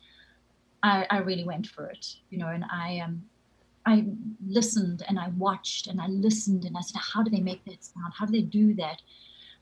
I, 0.83 1.07
I 1.11 1.19
really 1.19 1.45
went 1.45 1.67
for 1.67 1.87
it, 1.87 2.07
you 2.31 2.39
know, 2.39 2.49
and 2.49 2.65
I 2.71 2.93
am. 2.93 3.05
Um, 3.05 3.23
I 3.89 4.05
listened 4.45 5.05
and 5.09 5.17
I 5.17 5.29
watched 5.39 5.87
and 5.87 6.01
I 6.01 6.09
listened 6.09 6.65
and 6.65 6.77
I 6.77 6.81
said, 6.81 7.01
how 7.01 7.23
do 7.23 7.31
they 7.31 7.39
make 7.39 7.65
that 7.67 7.85
sound? 7.85 8.13
How 8.19 8.27
do 8.27 8.33
they 8.33 8.43
do 8.43 8.75
that? 8.75 9.01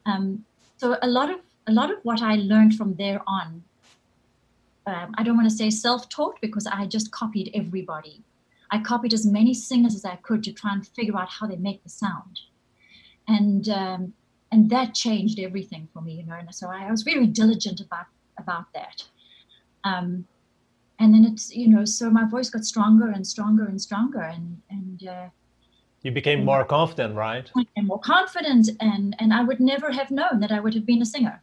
Um, 0.07 0.47
so 0.79 0.97
a 1.03 1.07
lot 1.07 1.31
of 1.31 1.41
a 1.67 1.73
lot 1.73 1.91
of 1.91 1.99
what 2.05 2.23
I 2.23 2.37
learned 2.37 2.75
from 2.75 2.95
there 2.95 3.21
on, 3.27 3.63
um, 4.87 5.15
I 5.17 5.23
don't 5.23 5.37
want 5.37 5.49
to 5.51 5.55
say 5.55 5.69
self-taught 5.69 6.41
because 6.41 6.67
I 6.67 6.87
just 6.87 7.11
copied 7.11 7.51
everybody. 7.55 8.23
I 8.75 8.79
copied 8.81 9.15
as 9.15 9.25
many 9.25 9.55
singers 9.55 9.95
as 9.95 10.05
I 10.05 10.17
could 10.17 10.43
to 10.45 10.53
try 10.53 10.73
and 10.73 10.87
figure 10.97 11.17
out 11.17 11.29
how 11.37 11.47
they 11.47 11.57
make 11.69 11.83
the 11.83 11.89
sound, 11.89 12.41
and 13.29 13.69
um, 13.69 14.13
and 14.51 14.69
that 14.71 14.95
changed 14.95 15.39
everything 15.39 15.89
for 15.93 16.01
me, 16.01 16.15
you 16.15 16.27
know. 16.27 16.35
And 16.35 16.53
so 16.55 16.69
I, 16.69 16.89
I 16.89 16.91
was 16.91 17.03
very 17.03 17.27
diligent 17.27 17.81
about 17.81 18.07
about 18.39 18.67
that. 18.75 19.05
Um, 19.85 20.27
and 20.99 21.15
then 21.15 21.25
it's 21.25 21.55
you 21.55 21.69
know 21.69 21.85
so 21.85 22.11
my 22.11 22.25
voice 22.35 22.51
got 22.51 22.65
stronger 22.65 23.09
and 23.11 23.27
stronger 23.27 23.65
and 23.65 23.81
stronger 23.81 24.23
and 24.23 24.47
and 24.71 25.09
uh, 25.09 25.29
you 26.03 26.11
became 26.11 26.45
more 26.45 26.65
confident 26.65 27.15
right 27.15 27.51
and 27.77 27.87
more 27.87 27.99
confident 27.99 28.71
and 28.81 29.17
and 29.19 29.35
i 29.35 29.43
would 29.43 29.59
never 29.59 29.91
have 29.91 30.11
known 30.13 30.39
that 30.39 30.53
i 30.53 30.61
would 30.61 30.73
have 30.73 30.87
been 30.87 31.03
a 31.03 31.11
singer 31.17 31.43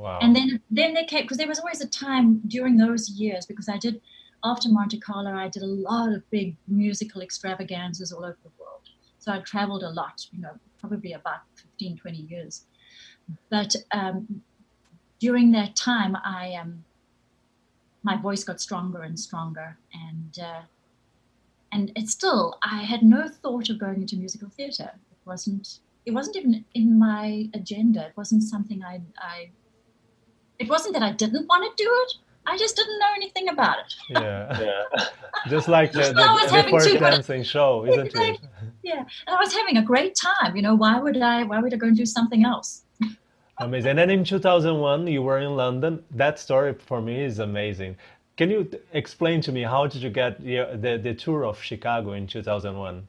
Wow. 0.00 0.18
And 0.22 0.34
then 0.34 0.60
then 0.70 0.94
they 0.94 1.04
came 1.04 1.22
because 1.22 1.36
there 1.36 1.46
was 1.46 1.58
always 1.58 1.82
a 1.82 1.88
time 1.88 2.40
during 2.48 2.78
those 2.78 3.10
years 3.10 3.44
because 3.44 3.68
I 3.68 3.76
did 3.76 4.00
after 4.44 4.68
Monte 4.68 4.98
Carlo 5.00 5.32
I 5.32 5.48
did 5.48 5.62
a 5.62 5.66
lot 5.66 6.12
of 6.12 6.28
big 6.30 6.56
musical 6.68 7.22
extravaganzas 7.22 8.12
all 8.12 8.24
over 8.24 8.38
the 8.42 8.50
world. 8.58 8.88
So 9.18 9.32
I 9.32 9.40
traveled 9.40 9.82
a 9.82 9.90
lot, 9.90 10.26
you 10.32 10.40
know, 10.40 10.52
probably 10.78 11.12
about 11.12 11.40
15, 11.56 11.98
20 11.98 12.18
years. 12.18 12.64
But 13.50 13.76
um, 13.92 14.42
during 15.18 15.52
that 15.52 15.76
time, 15.76 16.16
I 16.24 16.54
um, 16.60 16.84
my 18.02 18.16
voice 18.16 18.42
got 18.42 18.60
stronger 18.60 19.02
and 19.02 19.18
stronger, 19.18 19.76
and 19.92 20.38
uh, 20.42 20.62
and 21.72 21.92
it's 21.94 22.12
still 22.12 22.58
I 22.62 22.82
had 22.82 23.02
no 23.02 23.28
thought 23.28 23.68
of 23.68 23.78
going 23.78 24.00
into 24.00 24.16
musical 24.16 24.48
theatre. 24.48 24.92
It 25.10 25.26
wasn't 25.26 25.80
it 26.06 26.12
wasn't 26.12 26.36
even 26.36 26.64
in 26.74 26.98
my 26.98 27.48
agenda. 27.54 28.06
It 28.06 28.16
wasn't 28.16 28.42
something 28.42 28.82
I 28.82 29.02
I. 29.18 29.50
It 30.58 30.68
wasn't 30.68 30.94
that 30.94 31.02
I 31.02 31.12
didn't 31.12 31.46
want 31.46 31.64
to 31.64 31.84
do 31.84 31.90
it. 32.04 32.12
I 32.50 32.56
just 32.58 32.74
didn't 32.76 32.98
know 32.98 33.12
anything 33.14 33.48
about 33.48 33.78
it. 33.78 33.94
Yeah, 34.08 34.60
yeah. 34.60 35.04
Just 35.48 35.68
like 35.68 35.92
the, 35.92 36.04
So 36.04 36.12
I 36.16 36.32
was 36.32 36.42
the, 36.42 36.48
the 36.48 36.56
having 36.56 36.74
first 36.74 36.90
to- 36.90 36.98
dancing 36.98 37.42
show, 37.44 37.86
isn't 37.88 38.14
it? 38.14 38.40
Yeah, 38.82 38.98
and 39.26 39.36
I 39.36 39.38
was 39.38 39.52
having 39.54 39.76
a 39.76 39.82
great 39.82 40.14
time. 40.16 40.56
You 40.56 40.62
know, 40.62 40.74
why 40.74 40.98
would 41.00 41.16
I? 41.16 41.44
Why 41.44 41.60
would 41.60 41.72
I 41.72 41.76
go 41.76 41.86
and 41.86 41.96
do 41.96 42.04
something 42.04 42.44
else? 42.44 42.82
Amazing. 43.58 43.90
And 43.90 43.98
then 43.98 44.10
in 44.10 44.24
2001, 44.24 45.06
you 45.06 45.22
were 45.22 45.38
in 45.38 45.54
London. 45.56 46.02
That 46.10 46.38
story 46.38 46.74
for 46.74 47.00
me 47.00 47.22
is 47.22 47.38
amazing. 47.38 47.96
Can 48.36 48.50
you 48.50 48.64
t- 48.64 48.78
explain 48.94 49.40
to 49.42 49.52
me 49.52 49.62
how 49.62 49.86
did 49.86 50.02
you 50.02 50.10
get 50.10 50.42
the, 50.42 50.78
the, 50.80 50.98
the 51.02 51.14
tour 51.14 51.44
of 51.44 51.62
Chicago 51.62 52.12
in 52.14 52.26
2001? 52.26 53.06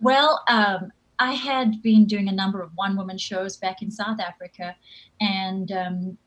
Well, 0.00 0.42
um, 0.48 0.92
I 1.18 1.32
had 1.32 1.82
been 1.82 2.06
doing 2.06 2.28
a 2.28 2.32
number 2.32 2.62
of 2.62 2.70
one 2.76 2.96
woman 2.96 3.18
shows 3.18 3.56
back 3.56 3.82
in 3.82 3.90
South 3.90 4.20
Africa, 4.20 4.74
and 5.20 5.70
um, 5.72 6.18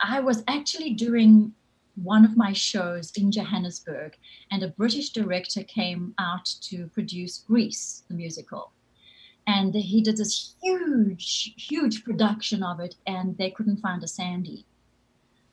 I 0.00 0.20
was 0.20 0.42
actually 0.48 0.90
doing 0.90 1.54
one 1.96 2.24
of 2.24 2.36
my 2.36 2.52
shows 2.52 3.12
in 3.16 3.30
Johannesburg, 3.30 4.16
and 4.50 4.62
a 4.62 4.68
British 4.68 5.10
director 5.10 5.62
came 5.62 6.14
out 6.18 6.46
to 6.62 6.88
produce 6.88 7.38
Grease, 7.38 8.02
the 8.08 8.14
musical. 8.14 8.72
And 9.46 9.74
he 9.74 10.00
did 10.00 10.16
this 10.16 10.54
huge, 10.62 11.54
huge 11.56 12.02
production 12.04 12.62
of 12.62 12.80
it, 12.80 12.96
and 13.06 13.36
they 13.36 13.50
couldn't 13.50 13.78
find 13.78 14.02
a 14.02 14.08
Sandy. 14.08 14.66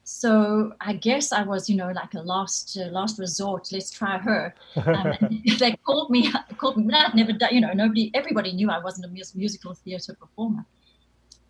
So 0.03 0.73
I 0.81 0.93
guess 0.93 1.31
I 1.31 1.43
was, 1.43 1.69
you 1.69 1.75
know, 1.77 1.91
like 1.91 2.13
a 2.15 2.21
last 2.21 2.77
uh, 2.77 2.89
last 2.89 3.19
resort. 3.19 3.69
Let's 3.71 3.91
try 3.91 4.17
her. 4.17 4.55
Um, 4.75 5.41
they 5.59 5.75
called 5.85 6.09
me, 6.09 6.31
called 6.57 6.77
me. 6.77 6.93
I'd 6.93 7.13
never 7.13 7.33
done, 7.33 7.53
you 7.53 7.61
know, 7.61 7.73
nobody, 7.73 8.11
everybody 8.13 8.51
knew 8.53 8.69
I 8.69 8.79
wasn't 8.79 9.05
a 9.05 9.37
musical 9.37 9.73
theatre 9.73 10.15
performer. 10.15 10.65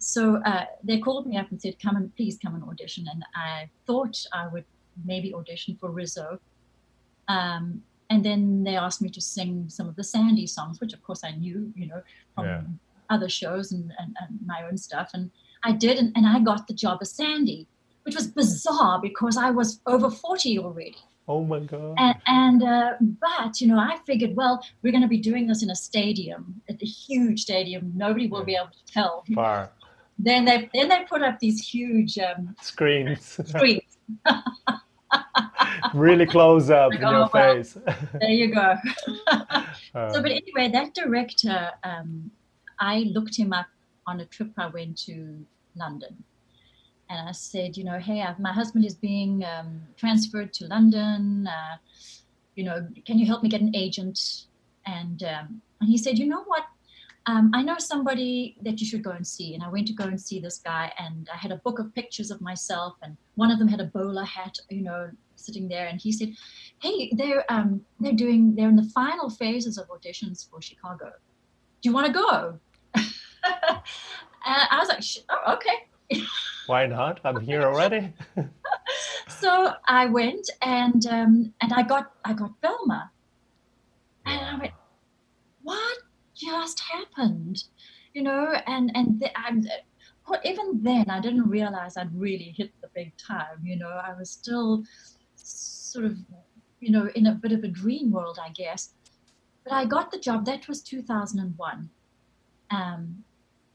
So 0.01 0.37
uh, 0.45 0.65
they 0.83 0.99
called 0.99 1.27
me 1.27 1.37
up 1.37 1.49
and 1.51 1.61
said, 1.61 1.79
"Come 1.79 1.95
and 1.95 2.15
please 2.15 2.37
come 2.43 2.55
and 2.55 2.63
audition." 2.63 3.05
And 3.11 3.23
I 3.35 3.69
thought 3.85 4.17
I 4.33 4.47
would 4.47 4.65
maybe 5.05 5.33
audition 5.33 5.77
for 5.79 5.89
Rizzo. 5.91 6.39
Um, 7.27 7.83
and 8.09 8.25
then 8.25 8.63
they 8.63 8.75
asked 8.75 9.01
me 9.01 9.09
to 9.09 9.21
sing 9.21 9.69
some 9.69 9.87
of 9.87 9.95
the 9.95 10.03
Sandy 10.03 10.45
songs, 10.47 10.81
which 10.81 10.93
of 10.93 11.01
course 11.01 11.23
I 11.23 11.31
knew, 11.31 11.71
you 11.75 11.87
know, 11.87 12.01
from 12.35 12.45
Yeah. 12.45 12.61
other 13.09 13.29
shows 13.29 13.71
and, 13.71 13.91
and, 13.99 14.15
and 14.19 14.39
my 14.45 14.63
own 14.67 14.77
stuff. 14.77 15.11
And 15.13 15.31
I 15.63 15.71
did, 15.71 15.97
and, 15.97 16.11
and 16.15 16.25
I 16.27 16.39
got 16.39 16.67
the 16.67 16.73
job 16.73 16.97
as 17.01 17.15
Sandy, 17.15 17.67
which 18.03 18.15
was 18.15 18.27
bizarre 18.27 18.99
because 18.99 19.37
I 19.37 19.51
was 19.51 19.79
over 19.85 20.09
40 20.09 20.59
already. 20.59 20.97
Oh 21.27 21.45
my 21.45 21.59
God. 21.59 21.95
And, 21.97 22.15
and 22.27 22.63
uh, 22.63 22.93
but 22.99 23.61
you 23.61 23.67
know, 23.67 23.77
I 23.77 23.97
figured, 24.05 24.35
well, 24.35 24.61
we're 24.81 24.91
going 24.91 25.03
to 25.03 25.07
be 25.07 25.19
doing 25.19 25.47
this 25.47 25.63
in 25.63 25.69
a 25.69 25.75
stadium, 25.75 26.61
at 26.67 26.81
a 26.81 26.85
huge 26.85 27.43
stadium. 27.43 27.93
Nobody 27.95 28.27
will 28.27 28.43
be 28.43 28.55
able 28.55 28.71
to 28.71 28.93
tell. 28.93 29.23
Far. 29.33 29.69
Then 30.23 30.45
they 30.45 30.69
then 30.73 30.87
they 30.89 31.03
put 31.09 31.21
up 31.23 31.39
these 31.39 31.59
huge 31.67 32.17
um, 32.19 32.55
Screens. 32.61 33.39
screens. 33.45 33.81
really 35.93 36.25
close 36.25 36.69
up 36.69 36.93
in 36.93 37.01
Like, 37.01 37.11
your 37.11 37.23
oh, 37.23 37.29
well. 37.33 37.55
face. 37.55 37.77
There 38.19 38.29
you 38.29 38.53
go. 38.53 38.75
Uh, 39.93 40.13
So, 40.13 40.21
but 40.21 40.31
anyway, 40.31 40.69
that 40.71 40.93
director, 40.93 41.69
um, 41.83 42.31
I 42.79 42.99
looked 43.13 43.35
him 43.35 43.51
up 43.51 43.65
on 44.07 44.21
a 44.21 44.25
trip 44.25 44.51
I 44.57 44.67
went 44.67 44.97
to 44.99 45.45
London. 45.75 46.23
And 47.09 47.27
I 47.27 47.33
said, 47.33 47.75
you 47.75 47.83
know, 47.83 47.99
hey, 47.99 48.21
I've, 48.21 48.39
my 48.39 48.53
husband 48.53 48.85
is 48.85 48.93
being 48.95 49.43
um, 49.43 49.81
transferred 49.97 50.53
to 50.53 50.67
London. 50.67 51.45
Uh, 51.45 51.75
you 52.55 52.63
know, 52.63 52.87
can 53.05 53.19
you 53.19 53.25
help 53.25 53.43
me 53.43 53.49
get 53.49 53.59
an 53.59 53.75
agent? 53.75 54.45
And, 54.85 55.21
um, 55.23 55.61
and 55.81 55.89
he 55.89 55.97
said, 55.97 56.17
you 56.17 56.25
know 56.25 56.43
what? 56.45 56.63
Um, 57.27 57.51
I 57.53 57.61
know 57.61 57.75
somebody 57.77 58.57
that 58.63 58.79
you 58.79 58.87
should 58.87 59.03
go 59.03 59.11
and 59.11 59.25
see. 59.25 59.53
And 59.53 59.63
I 59.63 59.69
went 59.69 59.87
to 59.87 59.93
go 59.93 60.05
and 60.05 60.19
see 60.19 60.39
this 60.39 60.57
guy, 60.57 60.91
and 60.97 61.29
I 61.31 61.37
had 61.37 61.51
a 61.51 61.57
book 61.57 61.77
of 61.79 61.93
pictures 61.93 62.31
of 62.31 62.41
myself, 62.41 62.95
and 63.03 63.15
one 63.35 63.51
of 63.51 63.59
them 63.59 63.67
had 63.67 63.79
a 63.79 63.85
bowler 63.85 64.23
hat, 64.23 64.55
you 64.69 64.81
know, 64.81 65.11
sitting 65.35 65.67
there. 65.67 65.87
And 65.87 66.01
he 66.01 66.11
said, 66.11 66.33
"Hey, 66.81 67.11
they're 67.15 67.45
um, 67.49 67.81
they're 67.99 68.13
doing 68.13 68.55
they're 68.55 68.69
in 68.69 68.75
the 68.75 68.89
final 68.95 69.29
phases 69.29 69.77
of 69.77 69.87
auditions 69.89 70.49
for 70.49 70.61
Chicago. 70.61 71.11
Do 71.81 71.89
you 71.89 71.93
want 71.93 72.07
to 72.07 72.13
go?" 72.13 72.59
and 72.95 73.03
I 74.43 74.79
was 74.79 74.89
like, 74.89 75.03
"Sh- 75.03 75.19
oh, 75.29 75.55
"Okay." 75.55 76.23
why 76.65 76.87
not? 76.87 77.19
I'm 77.23 77.39
here 77.39 77.61
already. 77.63 78.13
So 79.41 79.73
I 79.87 80.05
went, 80.05 80.49
and 80.61 81.05
um, 81.07 81.53
and 81.61 81.73
I 81.73 81.81
got 81.81 82.11
I 82.23 82.33
got 82.33 82.51
Velma, 82.61 83.11
and 84.25 84.39
I 84.39 84.59
went, 84.59 84.73
"What 85.63 85.97
just 86.41 86.79
happened?" 86.79 87.63
You 88.13 88.23
know, 88.23 88.53
and 88.67 88.91
and 88.95 89.29
I'm. 89.35 89.65
Even 90.45 90.81
then, 90.81 91.09
I 91.09 91.19
didn't 91.19 91.49
realize 91.49 91.97
I'd 91.97 92.15
really 92.17 92.53
hit 92.55 92.71
the 92.81 92.87
big 92.95 93.11
time. 93.17 93.59
You 93.63 93.77
know, 93.77 93.89
I 93.89 94.13
was 94.17 94.29
still 94.29 94.83
sort 95.35 96.05
of, 96.05 96.17
you 96.79 96.91
know, 96.91 97.09
in 97.15 97.27
a 97.27 97.33
bit 97.33 97.51
of 97.51 97.63
a 97.63 97.67
dream 97.67 98.11
world, 98.11 98.37
I 98.41 98.49
guess. 98.49 98.93
But 99.63 99.73
I 99.73 99.85
got 99.85 100.11
the 100.11 100.19
job. 100.19 100.45
That 100.45 100.67
was 100.67 100.81
2001. 100.81 101.89
Um, 102.71 103.23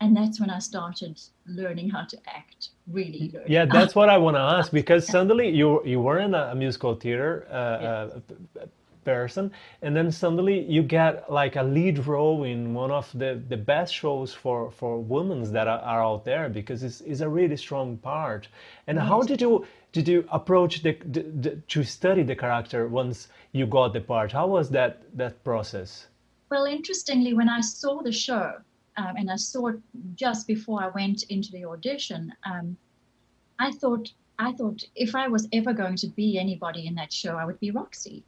and 0.00 0.16
that's 0.16 0.40
when 0.40 0.50
I 0.50 0.58
started 0.58 1.20
learning 1.46 1.90
how 1.90 2.04
to 2.04 2.18
act, 2.26 2.70
really 2.86 3.30
learning. 3.32 3.50
Yeah, 3.50 3.64
that's 3.64 3.94
what 3.94 4.08
I 4.08 4.18
want 4.18 4.36
to 4.36 4.40
ask 4.40 4.70
because 4.72 5.06
suddenly 5.14 5.48
you 5.48 5.84
you 5.84 6.00
were 6.00 6.18
in 6.18 6.34
a 6.34 6.54
musical 6.54 6.94
theater 6.94 7.46
uh, 7.50 7.54
uh, 7.54 8.20
person, 9.06 9.50
and 9.80 9.96
then 9.96 10.12
suddenly 10.12 10.60
you 10.68 10.82
get 10.82 11.32
like 11.32 11.56
a 11.56 11.62
lead 11.62 12.06
role 12.06 12.44
in 12.44 12.74
one 12.74 12.90
of 12.90 13.10
the, 13.14 13.40
the 13.48 13.56
best 13.56 13.94
shows 13.94 14.34
for 14.34 14.70
for 14.70 14.98
women 15.00 15.50
that 15.52 15.66
are, 15.66 15.82
are 15.92 16.02
out 16.04 16.24
there 16.24 16.48
because 16.50 16.82
it's, 16.82 17.00
it's 17.00 17.22
a 17.22 17.28
really 17.28 17.56
strong 17.56 17.96
part. 17.96 18.48
And 18.86 18.98
how 18.98 19.22
did 19.22 19.40
you 19.40 19.64
did 19.92 20.08
you 20.08 20.28
approach 20.30 20.82
the, 20.82 20.92
the, 21.14 21.22
the 21.22 21.50
to 21.68 21.84
study 21.84 22.22
the 22.22 22.36
character 22.36 22.86
once 22.86 23.28
you 23.52 23.66
got 23.66 23.92
the 23.92 24.00
part? 24.00 24.32
How 24.32 24.46
was 24.46 24.68
that 24.70 24.92
that 25.16 25.42
process? 25.44 26.08
Well, 26.50 26.66
interestingly, 26.66 27.32
when 27.34 27.48
I 27.48 27.60
saw 27.60 28.02
the 28.02 28.12
show, 28.12 28.48
um, 28.96 29.14
and 29.16 29.30
I 29.30 29.36
saw 29.36 29.68
it 29.68 29.80
just 30.14 30.46
before 30.46 30.82
I 30.82 30.88
went 30.88 31.22
into 31.24 31.50
the 31.50 31.64
audition, 31.64 32.32
um, 32.44 32.76
I 33.58 33.72
thought 33.72 34.12
I 34.38 34.52
thought 34.52 34.84
if 34.94 35.14
I 35.14 35.28
was 35.28 35.48
ever 35.52 35.72
going 35.72 35.96
to 35.96 36.08
be 36.08 36.38
anybody 36.38 36.86
in 36.86 36.94
that 36.96 37.12
show, 37.12 37.36
I 37.36 37.44
would 37.44 37.60
be 37.60 37.70
Roxy. 37.70 38.22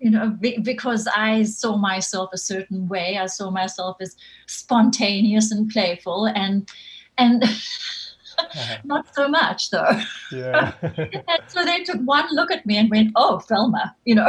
You 0.00 0.10
know, 0.10 0.36
because 0.62 1.06
I 1.14 1.42
saw 1.42 1.76
myself 1.76 2.30
a 2.32 2.38
certain 2.38 2.88
way. 2.88 3.18
I 3.18 3.26
saw 3.26 3.50
myself 3.50 3.98
as 4.00 4.16
spontaneous 4.46 5.52
and 5.52 5.70
playful, 5.70 6.26
and 6.26 6.68
and 7.18 7.44
not 8.84 9.14
so 9.14 9.28
much 9.28 9.70
though. 9.70 10.00
Yeah. 10.32 10.72
And 10.82 11.22
so 11.48 11.64
they 11.64 11.84
took 11.84 12.00
one 12.00 12.26
look 12.32 12.50
at 12.50 12.64
me 12.66 12.78
and 12.78 12.90
went, 12.90 13.12
"Oh, 13.14 13.42
Velma," 13.48 13.94
you 14.04 14.14
know, 14.14 14.28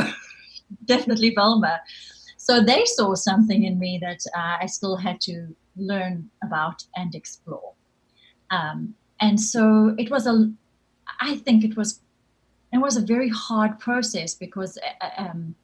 definitely 0.85 1.33
Velma. 1.33 1.79
So 2.37 2.61
they 2.61 2.85
saw 2.85 3.13
something 3.13 3.63
in 3.63 3.77
me 3.77 3.99
that 4.01 4.19
uh, 4.35 4.57
I 4.61 4.65
still 4.65 4.97
had 4.97 5.21
to 5.21 5.55
learn 5.75 6.29
about 6.43 6.83
and 6.95 7.13
explore. 7.13 7.73
Um, 8.49 8.95
and 9.19 9.39
so 9.39 9.95
it 9.97 10.09
was 10.09 10.25
a, 10.25 10.51
I 11.19 11.35
think 11.35 11.63
it 11.63 11.77
was, 11.77 12.01
it 12.73 12.79
was 12.79 12.97
a 12.97 13.01
very 13.01 13.29
hard 13.29 13.79
process 13.79 14.33
because 14.33 14.79
uh, 15.01 15.09
um, 15.21 15.55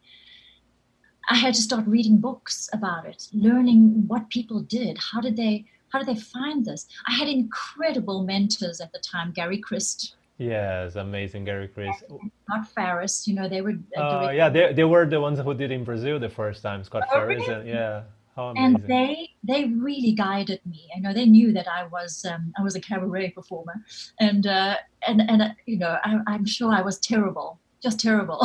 I 1.29 1.35
had 1.35 1.53
to 1.55 1.61
start 1.61 1.85
reading 1.87 2.17
books 2.17 2.69
about 2.73 3.05
it, 3.05 3.27
learning 3.33 4.05
what 4.07 4.29
people 4.29 4.61
did. 4.61 4.97
How 4.97 5.21
did 5.21 5.35
they? 5.37 5.65
How 5.89 5.99
did 5.99 6.07
they 6.07 6.19
find 6.19 6.65
this? 6.65 6.87
I 7.07 7.13
had 7.13 7.29
incredible 7.29 8.23
mentors 8.23 8.81
at 8.81 8.91
the 8.91 8.99
time, 8.99 9.31
Gary 9.31 9.61
Chryst, 9.61 10.13
yes, 10.37 10.95
amazing, 10.95 11.45
Gary 11.45 11.69
Chryst. 11.69 12.03
Scott 12.43 12.67
Faris. 12.75 13.27
You 13.27 13.35
know, 13.35 13.47
they 13.47 13.61
were. 13.61 13.75
uh, 13.97 14.01
Uh, 14.01 14.31
yeah, 14.31 14.49
they, 14.49 14.73
they 14.73 14.83
were 14.83 15.05
the 15.05 15.19
ones 15.21 15.39
who 15.39 15.53
did 15.53 15.71
in 15.71 15.83
Brazil 15.83 16.19
the 16.19 16.29
first 16.29 16.61
time, 16.61 16.83
Scott 16.83 17.03
Oh, 17.11 17.15
Faris. 17.15 17.47
really? 17.47 17.53
And, 17.61 17.67
yeah, 17.69 18.03
how 18.35 18.53
and 18.55 18.83
they 18.87 19.29
they 19.43 19.65
really 19.65 20.11
guided 20.11 20.61
me. 20.65 20.89
I 20.95 20.99
know 20.99 21.13
they 21.13 21.25
knew 21.25 21.51
that 21.53 21.67
I 21.67 21.87
was 21.87 22.25
um, 22.25 22.53
I 22.59 22.61
was 22.61 22.75
a 22.75 22.81
cabaret 22.81 23.31
performer, 23.31 23.75
and 24.19 24.45
uh, 24.45 24.75
and 25.07 25.21
and 25.21 25.41
uh, 25.41 25.49
you 25.65 25.77
know 25.79 25.97
I, 26.03 26.19
I'm 26.27 26.45
sure 26.45 26.71
I 26.73 26.81
was 26.81 26.99
terrible, 26.99 27.59
just 27.81 27.99
terrible. 27.99 28.41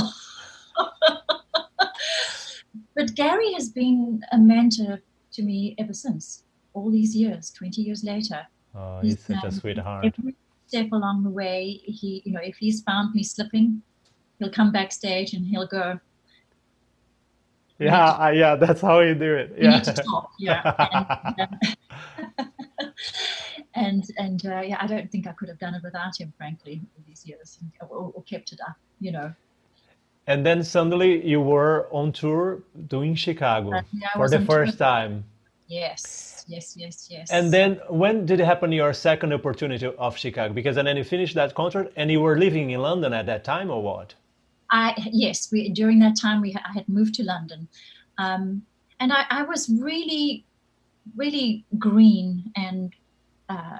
but 2.94 3.14
Gary 3.14 3.52
has 3.54 3.68
been 3.68 4.22
a 4.32 4.38
mentor 4.38 5.00
to 5.32 5.42
me 5.42 5.74
ever 5.78 5.92
since 5.92 6.44
all 6.74 6.90
these 6.90 7.14
years, 7.14 7.50
20 7.50 7.82
years 7.82 8.04
later. 8.04 8.46
oh, 8.74 9.00
he's 9.02 9.20
such 9.20 9.42
a 9.42 9.46
um, 9.46 9.50
sweetheart. 9.50 10.06
Every, 10.18 10.34
step 10.66 10.90
along 10.92 11.22
the 11.22 11.28
way, 11.28 11.80
he, 11.84 12.22
you 12.24 12.32
know, 12.32 12.40
if 12.42 12.56
he's 12.56 12.80
found 12.80 13.14
me 13.14 13.22
slipping, 13.22 13.82
he'll 14.38 14.50
come 14.50 14.72
backstage 14.72 15.34
and 15.34 15.46
he'll 15.46 15.66
go, 15.66 16.00
yeah, 17.78 18.10
uh, 18.12 18.30
yeah, 18.30 18.54
that's 18.54 18.80
how 18.80 19.00
you 19.00 19.14
do 19.14 19.34
it. 19.34 19.54
Yeah. 19.58 19.70
need 19.70 19.84
to 19.84 19.92
talk. 19.92 20.30
Yeah. 20.38 21.34
And, 22.14 22.42
um, 22.80 22.92
and, 23.74 24.04
and 24.18 24.46
uh, 24.46 24.60
yeah, 24.60 24.76
I 24.80 24.86
don't 24.86 25.10
think 25.10 25.26
I 25.26 25.32
could 25.32 25.48
have 25.48 25.58
done 25.58 25.74
it 25.74 25.82
without 25.82 26.18
him, 26.18 26.32
frankly, 26.36 26.80
all 26.96 27.04
these 27.06 27.26
years, 27.26 27.58
or, 27.80 28.12
or 28.14 28.22
kept 28.22 28.52
it 28.52 28.60
up, 28.66 28.76
you 29.00 29.12
know. 29.12 29.32
And 30.26 30.46
then 30.46 30.62
suddenly 30.62 31.26
you 31.26 31.40
were 31.40 31.88
on 31.90 32.12
tour 32.12 32.62
doing 32.88 33.14
Chicago 33.14 33.72
Uh, 33.72 33.82
yeah, 33.92 34.08
for 34.14 34.28
the 34.28 34.36
on 34.36 34.46
tour. 34.46 34.66
first 34.66 34.78
time. 34.78 35.24
Yes, 35.66 36.44
yes, 36.48 36.76
yes, 36.76 37.08
yes. 37.10 37.30
And 37.30 37.50
then 37.52 37.80
when 37.88 38.26
did 38.26 38.40
it 38.40 38.44
happen 38.44 38.72
your 38.72 38.92
second 38.92 39.32
opportunity 39.32 39.86
of 39.86 40.16
Chicago? 40.16 40.52
Because 40.54 40.76
then 40.76 40.96
you 40.96 41.04
finished 41.04 41.34
that 41.34 41.54
contract 41.54 41.90
and 41.96 42.10
you 42.10 42.20
were 42.20 42.38
living 42.38 42.70
in 42.70 42.80
London 42.80 43.12
at 43.12 43.26
that 43.26 43.42
time 43.44 43.70
or 43.70 43.82
what? 43.82 44.14
I 44.70 44.94
yes, 45.12 45.50
we 45.52 45.68
during 45.70 45.98
that 46.00 46.16
time 46.20 46.40
we 46.40 46.54
I 46.54 46.72
had 46.72 46.88
moved 46.88 47.14
to 47.16 47.22
London, 47.24 47.68
um, 48.18 48.62
and 49.00 49.12
I, 49.12 49.24
I 49.28 49.42
was 49.42 49.68
really, 49.68 50.44
really 51.14 51.64
green 51.78 52.50
and 52.56 52.92
uh, 53.48 53.78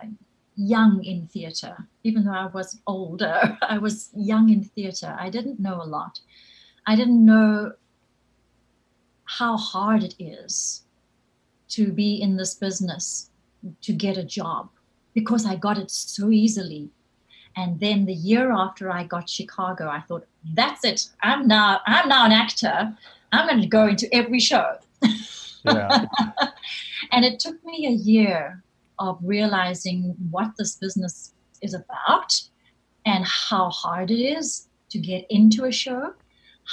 young 0.62 1.04
in 1.04 1.26
theatre. 1.26 1.76
Even 2.04 2.25
though 2.25 2.33
I 2.33 2.47
was 2.47 2.81
older, 2.87 3.59
I 3.69 3.78
was 3.78 4.11
young 4.14 4.50
in 4.50 4.64
theatre. 4.64 5.16
I 5.19 5.31
didn't 5.31 5.61
know 5.61 5.83
a 5.83 5.85
lot. 5.85 6.21
I 6.87 6.97
didn't 6.97 7.25
know 7.25 7.73
how 9.25 9.57
hard 9.57 10.02
it 10.02 10.14
is 10.19 10.83
to 11.71 11.92
be 11.92 12.21
in 12.21 12.37
this 12.37 12.54
business 12.54 13.31
to 13.81 13.92
get 13.92 14.16
a 14.16 14.25
job 14.25 14.69
because 15.14 15.47
I 15.47 15.57
got 15.57 15.78
it 15.78 15.90
so 15.90 16.31
easily. 16.31 16.90
And 17.57 17.78
then 17.81 18.07
the 18.07 18.14
year 18.14 18.50
after 18.52 18.90
I 18.90 19.04
got 19.04 19.28
Chicago, 19.28 19.88
I 19.88 20.00
thought, 20.00 20.26
that's 20.54 20.85
it. 20.85 21.09
I'm 21.23 21.47
now 21.47 21.81
I'm 21.87 22.09
now 22.09 22.25
an 22.25 22.33
actor. 22.33 22.97
I'm 23.33 23.47
going 23.47 23.61
to 23.61 23.66
go 23.66 23.87
into 23.87 24.12
every 24.14 24.40
show. 24.40 24.78
Yeah. 25.64 26.07
And 27.11 27.25
it 27.25 27.40
took 27.40 27.62
me 27.64 27.87
a 27.87 27.90
year 27.90 28.62
of 29.02 29.18
realizing 29.23 30.14
what 30.30 30.52
this 30.56 30.76
business 30.76 31.35
is 31.61 31.75
about 31.75 32.40
and 33.04 33.25
how 33.25 33.68
hard 33.71 34.11
it 34.11 34.23
is 34.38 34.68
to 34.90 34.99
get 34.99 35.26
into 35.28 35.64
a 35.64 35.73
show, 35.73 36.14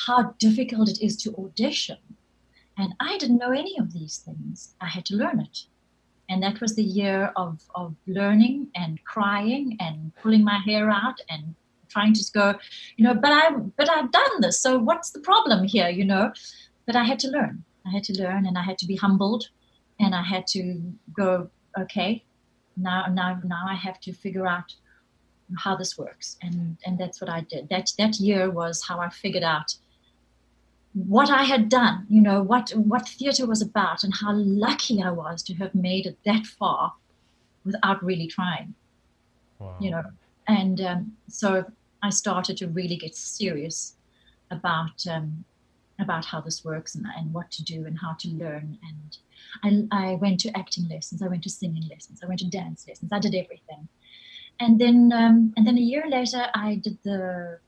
how 0.06 0.36
difficult 0.38 0.90
it 0.90 1.02
is 1.02 1.18
to 1.24 1.36
audition. 1.38 1.98
And 2.78 2.94
I 3.00 3.18
didn't 3.18 3.40
know 3.40 3.52
any 3.52 3.78
of 3.80 3.94
these 3.94 4.18
things. 4.18 4.76
I 4.80 4.88
had 4.88 5.06
to 5.06 5.16
learn 5.16 5.40
it. 5.40 5.66
And 6.30 6.44
that 6.44 6.62
was 6.62 6.76
the 6.76 6.84
year 6.84 7.34
of, 7.36 7.60
of 7.74 7.96
learning 8.06 8.68
and 8.76 9.04
crying 9.04 9.76
and 9.80 10.14
pulling 10.22 10.44
my 10.44 10.60
hair 10.60 10.92
out 10.92 11.20
and 11.30 11.56
trying 11.90 12.14
to 12.14 12.24
go, 12.32 12.54
you 12.98 13.04
know, 13.04 13.16
but 13.16 13.32
I 13.32 13.50
but 13.80 13.90
I've 13.90 14.12
done 14.12 14.42
this, 14.42 14.62
so 14.62 14.78
what's 14.78 15.10
the 15.10 15.22
problem 15.22 15.64
here, 15.64 15.90
you 15.90 16.06
know? 16.06 16.32
But 16.86 16.96
I 16.96 17.04
had 17.04 17.18
to 17.20 17.30
learn. 17.30 17.64
I 17.88 17.90
had 17.90 18.04
to 18.04 18.22
learn 18.22 18.46
and 18.46 18.60
I 18.60 18.62
had 18.62 18.78
to 18.78 18.86
be 18.86 18.96
humbled 18.96 19.50
and 20.00 20.14
I 20.14 20.22
had 20.22 20.46
to 20.48 20.62
go, 21.14 21.50
okay, 21.78 22.24
now 22.78 23.06
now 23.12 23.40
now 23.44 23.66
I 23.68 23.76
have 23.76 24.00
to 24.02 24.14
figure 24.14 24.48
out 24.48 24.74
how 25.58 25.76
this 25.76 25.98
works. 25.98 26.38
And 26.42 26.78
and 26.86 26.98
that's 26.98 27.22
what 27.22 27.30
I 27.30 27.42
did. 27.42 27.70
That 27.70 27.92
that 27.98 28.20
year 28.20 28.50
was 28.50 28.84
how 28.88 29.00
I 29.00 29.10
figured 29.10 29.44
out 29.44 29.76
what 30.94 31.30
I 31.30 31.44
had 31.44 31.70
done, 31.70 32.06
you 32.10 32.22
know, 32.22 32.42
what 32.42 32.72
what 32.72 33.08
theatre 33.08 33.46
was 33.46 33.62
about 33.62 34.04
and 34.04 34.14
how 34.14 34.34
lucky 34.34 35.02
I 35.02 35.12
was 35.12 35.44
to 35.44 35.54
have 35.56 35.76
made 35.76 36.06
it 36.06 36.18
that 36.26 36.46
far 36.46 36.94
without 37.66 38.04
really 38.04 38.28
trying, 38.28 38.74
Wow. 39.60 39.76
you 39.80 39.92
know. 39.92 40.04
And 40.48 40.82
um, 40.82 41.14
so 41.28 41.66
I 42.02 42.10
started 42.10 42.58
to 42.58 42.68
really 42.68 42.96
get 42.96 43.16
serious 43.16 43.96
about 44.50 45.06
um, 45.08 45.46
about 46.00 46.26
how 46.26 46.42
this 46.42 46.64
works 46.64 46.96
and, 46.96 47.06
and 47.18 47.34
what 47.34 47.52
to 47.52 47.64
do 47.64 47.86
and 47.86 47.98
how 48.00 48.14
to 48.20 48.30
learn. 48.30 48.78
And 49.64 49.88
I, 49.92 50.10
I 50.12 50.14
went 50.16 50.40
to 50.42 50.58
acting 50.58 50.88
lessons, 50.90 51.22
I 51.22 51.28
went 51.28 51.44
to 51.44 51.50
singing 51.50 51.88
lessons, 51.90 52.22
I 52.24 52.28
went 52.28 52.40
to 52.40 52.48
dance 52.48 52.86
lessons, 52.88 53.12
I 53.12 53.20
did 53.20 53.36
everything. 53.36 53.88
And 54.60 54.80
then 54.80 55.12
um, 55.14 55.54
and 55.56 55.66
then 55.66 55.78
a 55.78 55.82
year 55.82 56.04
later, 56.10 56.48
I 56.54 56.76
did 56.76 56.98
the 57.04 57.60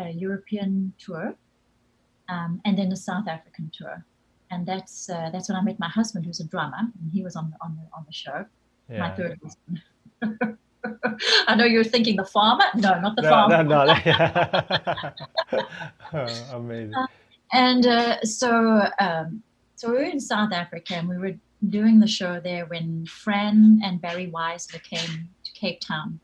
uh, 0.00 0.04
European 0.04 0.92
tour, 0.98 1.34
um, 2.28 2.60
and 2.64 2.78
then 2.78 2.92
a 2.92 2.96
South 2.96 3.26
African 3.26 3.70
tour. 3.76 4.04
And 4.52 4.64
that's 4.66 5.10
uh, 5.10 5.30
that's 5.32 5.48
when 5.48 5.56
I 5.56 5.62
met 5.62 5.78
my 5.80 5.88
husband, 5.88 6.26
who's 6.26 6.40
a 6.40 6.44
drummer, 6.44 6.78
and 6.78 7.12
he 7.12 7.22
was 7.22 7.34
on 7.34 7.50
the 7.50 7.56
on 7.64 7.76
the 7.76 7.96
on 7.96 8.04
the 8.06 8.12
show. 8.12 8.44
My 8.88 9.10
third 9.10 9.38
husband. 9.42 9.82
I 11.46 11.54
know 11.54 11.64
you're 11.64 11.84
thinking 11.84 12.16
the 12.16 12.24
farmer. 12.24 12.64
No, 12.74 12.98
not 13.00 13.16
the 13.16 13.22
No, 13.22 13.30
farmer. 13.30 13.62
no, 13.62 13.84
no. 13.84 15.62
Oh, 16.12 16.26
Amazing. 16.56 16.94
And 17.52 17.86
uh, 17.86 18.20
so, 18.22 18.86
um, 19.00 19.42
so 19.76 19.90
we 19.90 19.96
were 19.96 20.02
in 20.02 20.20
South 20.20 20.52
Africa, 20.52 20.94
and 20.94 21.08
we 21.08 21.18
were 21.18 21.34
doing 21.68 22.00
the 22.00 22.06
show 22.06 22.40
there 22.40 22.66
when 22.66 23.06
Fran 23.06 23.80
and 23.84 24.00
Barry 24.00 24.30
Weissler 24.30 24.82
came 24.82 25.28
to 25.44 25.52
Cape 25.52 25.80
Town. 25.80 26.20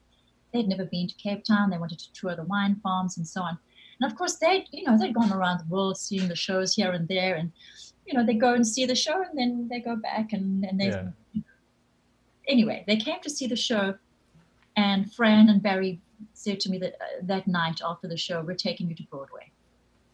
They'd 0.52 0.68
never 0.68 0.84
been 0.84 1.08
to 1.08 1.14
Cape 1.16 1.44
Town. 1.44 1.70
They 1.70 1.78
wanted 1.78 1.98
to 1.98 2.12
tour 2.12 2.36
the 2.36 2.44
wine 2.44 2.76
farms 2.82 3.16
and 3.18 3.26
so 3.26 3.42
on. 3.42 3.58
And 4.00 4.10
of 4.10 4.16
course, 4.16 4.36
they, 4.36 4.66
you 4.70 4.84
know, 4.84 4.96
they'd 4.98 5.14
gone 5.14 5.32
around 5.32 5.58
the 5.58 5.74
world 5.74 5.98
seeing 5.98 6.28
the 6.28 6.36
shows 6.36 6.74
here 6.74 6.92
and 6.92 7.08
there, 7.08 7.34
and 7.34 7.52
you 8.06 8.14
know, 8.14 8.24
they 8.24 8.34
go 8.34 8.54
and 8.54 8.66
see 8.66 8.86
the 8.86 8.94
show, 8.94 9.22
and 9.22 9.36
then 9.36 9.68
they 9.68 9.80
go 9.80 9.96
back, 9.96 10.32
and 10.32 10.64
and 10.64 10.80
they. 10.80 10.88
Yeah. 10.88 11.08
Anyway, 12.48 12.84
they 12.86 12.96
came 12.96 13.20
to 13.22 13.30
see 13.30 13.48
the 13.48 13.56
show, 13.56 13.94
and 14.76 15.12
Fran 15.12 15.48
and 15.48 15.60
Barry 15.60 16.00
said 16.34 16.60
to 16.60 16.70
me 16.70 16.78
that 16.78 16.94
uh, 16.94 17.06
that 17.22 17.48
night 17.48 17.80
after 17.84 18.06
the 18.06 18.16
show, 18.16 18.42
we're 18.42 18.54
taking 18.54 18.88
you 18.88 18.94
to 18.94 19.02
Broadway. 19.04 19.50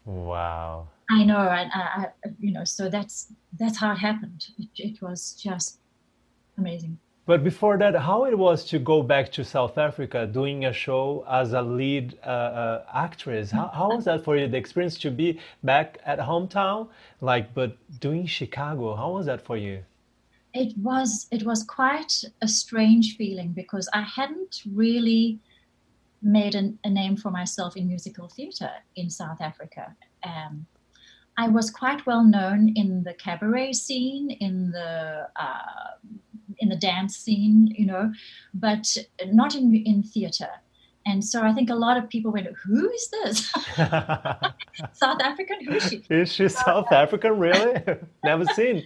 Wow. 0.05 0.87
I 1.09 1.23
know, 1.23 1.49
and 1.49 1.69
I, 1.73 1.79
I, 1.79 2.29
you 2.39 2.51
know, 2.51 2.63
so 2.63 2.89
that's 2.89 3.27
that's 3.59 3.77
how 3.77 3.91
it 3.91 3.97
happened. 3.97 4.47
It, 4.57 4.69
it 4.75 5.01
was 5.01 5.33
just 5.33 5.79
amazing. 6.57 6.97
But 7.25 7.43
before 7.43 7.77
that, 7.77 7.95
how 7.95 8.25
it 8.25 8.37
was 8.37 8.65
to 8.65 8.79
go 8.79 9.01
back 9.01 9.31
to 9.33 9.45
South 9.45 9.77
Africa 9.77 10.27
doing 10.27 10.65
a 10.65 10.73
show 10.73 11.25
as 11.29 11.53
a 11.53 11.61
lead 11.61 12.19
uh, 12.21 12.27
uh, 12.27 12.85
actress? 12.93 13.49
How, 13.49 13.67
how 13.73 13.95
was 13.95 14.03
that 14.05 14.25
for 14.25 14.35
you? 14.35 14.49
The 14.49 14.57
experience 14.57 14.97
to 14.99 15.11
be 15.11 15.39
back 15.63 15.99
at 16.05 16.19
hometown, 16.19 16.89
like, 17.21 17.53
but 17.53 17.77
doing 18.01 18.25
Chicago, 18.25 18.95
how 18.95 19.11
was 19.11 19.25
that 19.27 19.41
for 19.41 19.55
you? 19.55 19.83
It 20.53 20.77
was 20.77 21.27
it 21.31 21.43
was 21.43 21.63
quite 21.63 22.25
a 22.41 22.47
strange 22.47 23.15
feeling 23.15 23.53
because 23.53 23.89
I 23.93 24.01
hadn't 24.01 24.61
really 24.71 25.39
made 26.21 26.55
an, 26.55 26.77
a 26.83 26.89
name 26.89 27.15
for 27.17 27.31
myself 27.31 27.75
in 27.75 27.87
musical 27.87 28.27
theatre 28.27 28.71
in 28.95 29.09
South 29.09 29.41
Africa. 29.41 29.95
Um, 30.23 30.65
I 31.37 31.47
was 31.49 31.71
quite 31.71 32.05
well 32.05 32.23
known 32.23 32.73
in 32.75 33.03
the 33.03 33.13
cabaret 33.13 33.73
scene, 33.73 34.31
in 34.31 34.71
the 34.71 35.27
uh, 35.35 35.97
in 36.59 36.69
the 36.69 36.75
dance 36.75 37.17
scene, 37.17 37.73
you 37.77 37.85
know, 37.85 38.11
but 38.53 38.95
not 39.27 39.55
in 39.55 39.75
in 39.75 40.03
theatre. 40.03 40.49
And 41.05 41.21
so 41.23 41.43
I 41.43 41.51
think 41.51 41.69
a 41.69 41.75
lot 41.75 41.97
of 41.97 42.07
people 42.07 42.31
went, 42.31 42.47
"Who 42.63 42.89
is 42.89 43.09
this? 43.09 43.51
South 44.93 45.21
African? 45.21 45.65
Who 45.65 45.73
is 45.73 45.89
she?" 45.89 46.03
Is 46.09 46.31
she 46.31 46.47
South 46.47 46.91
African, 46.91 47.37
really? 47.37 47.81
Never 48.23 48.45
seen. 48.45 48.85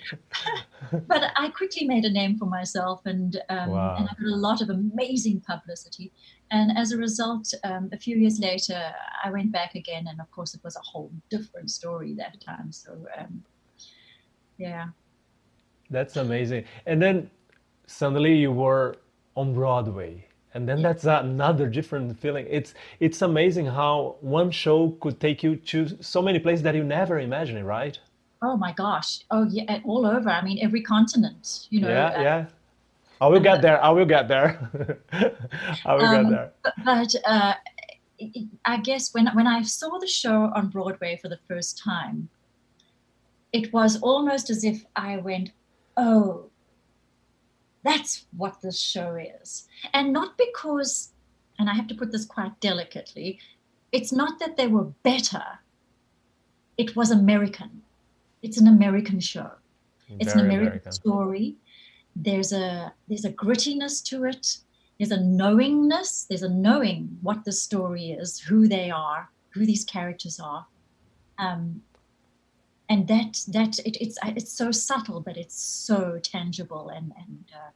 but 1.08 1.32
I 1.36 1.50
quickly 1.50 1.86
made 1.86 2.06
a 2.06 2.10
name 2.12 2.38
for 2.40 2.46
myself, 2.46 3.06
and 3.06 3.40
um, 3.50 3.70
Wow. 3.70 3.96
and 4.00 4.10
I 4.10 4.14
got 4.14 4.34
a 4.34 4.36
lot 4.36 4.62
of 4.62 4.70
amazing 4.70 5.42
publicity. 5.42 6.12
And 6.52 6.78
as 6.78 6.92
a 6.92 6.98
result, 6.98 7.54
um, 7.64 7.90
a 7.92 7.98
few 7.98 8.18
years 8.18 8.40
later, 8.40 8.82
I 9.24 9.32
went 9.32 9.52
back 9.52 9.76
again, 9.76 10.08
and 10.08 10.20
of 10.22 10.32
course, 10.32 10.54
it 10.56 10.64
was 10.64 10.76
a 10.76 10.82
whole 10.82 11.12
different 11.30 11.70
story 11.72 12.14
that 12.16 12.40
time. 12.42 12.72
So, 12.72 12.92
um, 13.18 13.44
yeah, 14.58 14.88
That's 15.90 16.18
amazing. 16.18 16.66
And 16.86 17.02
then 17.02 17.30
suddenly 17.86 18.36
you 18.36 18.52
were 18.52 18.98
on 19.36 19.54
Broadway. 19.54 20.26
And 20.54 20.68
then 20.68 20.82
that's 20.82 21.06
another 21.06 21.68
different 21.70 22.18
feeling. 22.20 22.48
It's 22.50 22.74
it's 23.00 23.22
amazing 23.22 23.68
how 23.68 24.16
one 24.22 24.50
show 24.50 24.92
could 25.02 25.20
take 25.20 25.44
you 25.44 25.58
to 25.58 26.02
so 26.02 26.22
many 26.22 26.40
places 26.40 26.64
that 26.64 26.74
you 26.76 26.84
never 26.84 27.20
imagined, 27.20 27.68
right? 27.68 28.00
oh 28.42 28.58
my 28.58 28.72
gosh, 28.74 29.20
oh 29.32 29.48
yeah, 29.50 29.80
all 29.84 30.06
over. 30.06 30.30
I 30.30 30.44
mean, 30.44 30.60
every 30.62 30.82
continent. 30.82 31.68
You 31.70 31.82
know, 31.82 31.90
yeah, 31.90 32.08
uh, 32.08 32.22
yeah. 32.22 32.46
I 33.20 33.28
will 33.28 33.40
get 33.40 33.62
there. 33.62 33.84
I 33.84 33.90
will 33.90 34.06
get 34.06 34.28
there. 34.28 35.02
I 35.86 35.96
will 35.96 36.06
Um, 36.06 36.24
get 36.24 36.30
there. 36.32 36.52
but, 36.64 36.74
but 36.86 37.16
uh, 37.26 37.54
I 38.66 38.78
guess 38.78 39.14
when 39.14 39.28
when 39.36 39.48
I 39.48 39.62
saw 39.64 39.98
the 40.00 40.08
show 40.08 40.52
on 40.56 40.70
Broadway 40.70 41.18
for 41.22 41.30
the 41.30 41.40
first 41.48 41.78
time, 41.78 42.30
it 43.52 43.74
was 43.74 44.00
almost 44.02 44.50
as 44.50 44.64
if 44.64 44.86
I 44.96 45.18
went, 45.18 45.52
"Oh, 45.96 46.50
that's 47.84 48.26
what 48.36 48.62
this 48.62 48.80
show 48.80 49.16
is," 49.16 49.68
and 49.94 50.14
not 50.14 50.38
because, 50.38 51.12
and 51.60 51.70
I 51.70 51.74
have 51.74 51.88
to 51.88 51.96
put 51.96 52.12
this 52.12 52.26
quite 52.26 52.60
delicately, 52.60 53.40
it's 53.92 54.12
not 54.12 54.40
that 54.40 54.58
they 54.58 54.68
were 54.68 54.86
better. 55.04 55.60
It 56.78 56.96
was 56.96 57.12
American. 57.12 57.82
It's 58.44 58.58
an 58.60 58.68
American 58.68 59.20
show 59.20 59.52
it's 60.20 60.34
an 60.34 60.48
Very 60.48 60.56
American, 60.56 60.92
story. 60.92 61.56
There's 62.20 62.52
a 62.52 62.94
there's 63.08 63.26
a 63.26 63.32
grittiness 63.32 64.04
to 64.06 64.26
it. 64.26 64.58
there's 64.98 65.12
a 65.12 65.22
knowingness, 65.22 66.26
there's 66.28 66.42
a 66.42 66.50
knowing 66.50 67.20
what 67.22 67.46
the 67.46 67.52
story 67.52 68.12
is, 68.12 68.40
who 68.40 68.68
they 68.68 68.90
are, 68.90 69.30
who 69.50 69.66
these 69.66 69.86
characters 69.86 70.40
are. 70.40 70.66
Um, 71.38 71.84
and 72.90 73.08
that 73.08 73.42
that 73.50 73.80
it, 73.80 73.98
it's 74.02 74.18
it's 74.26 74.52
so 74.52 74.72
subtle, 74.72 75.22
but 75.22 75.38
it's 75.38 75.62
so 75.62 76.20
tangible, 76.24 76.90
and 76.90 77.12
and 77.18 77.46
uh, 77.54 77.72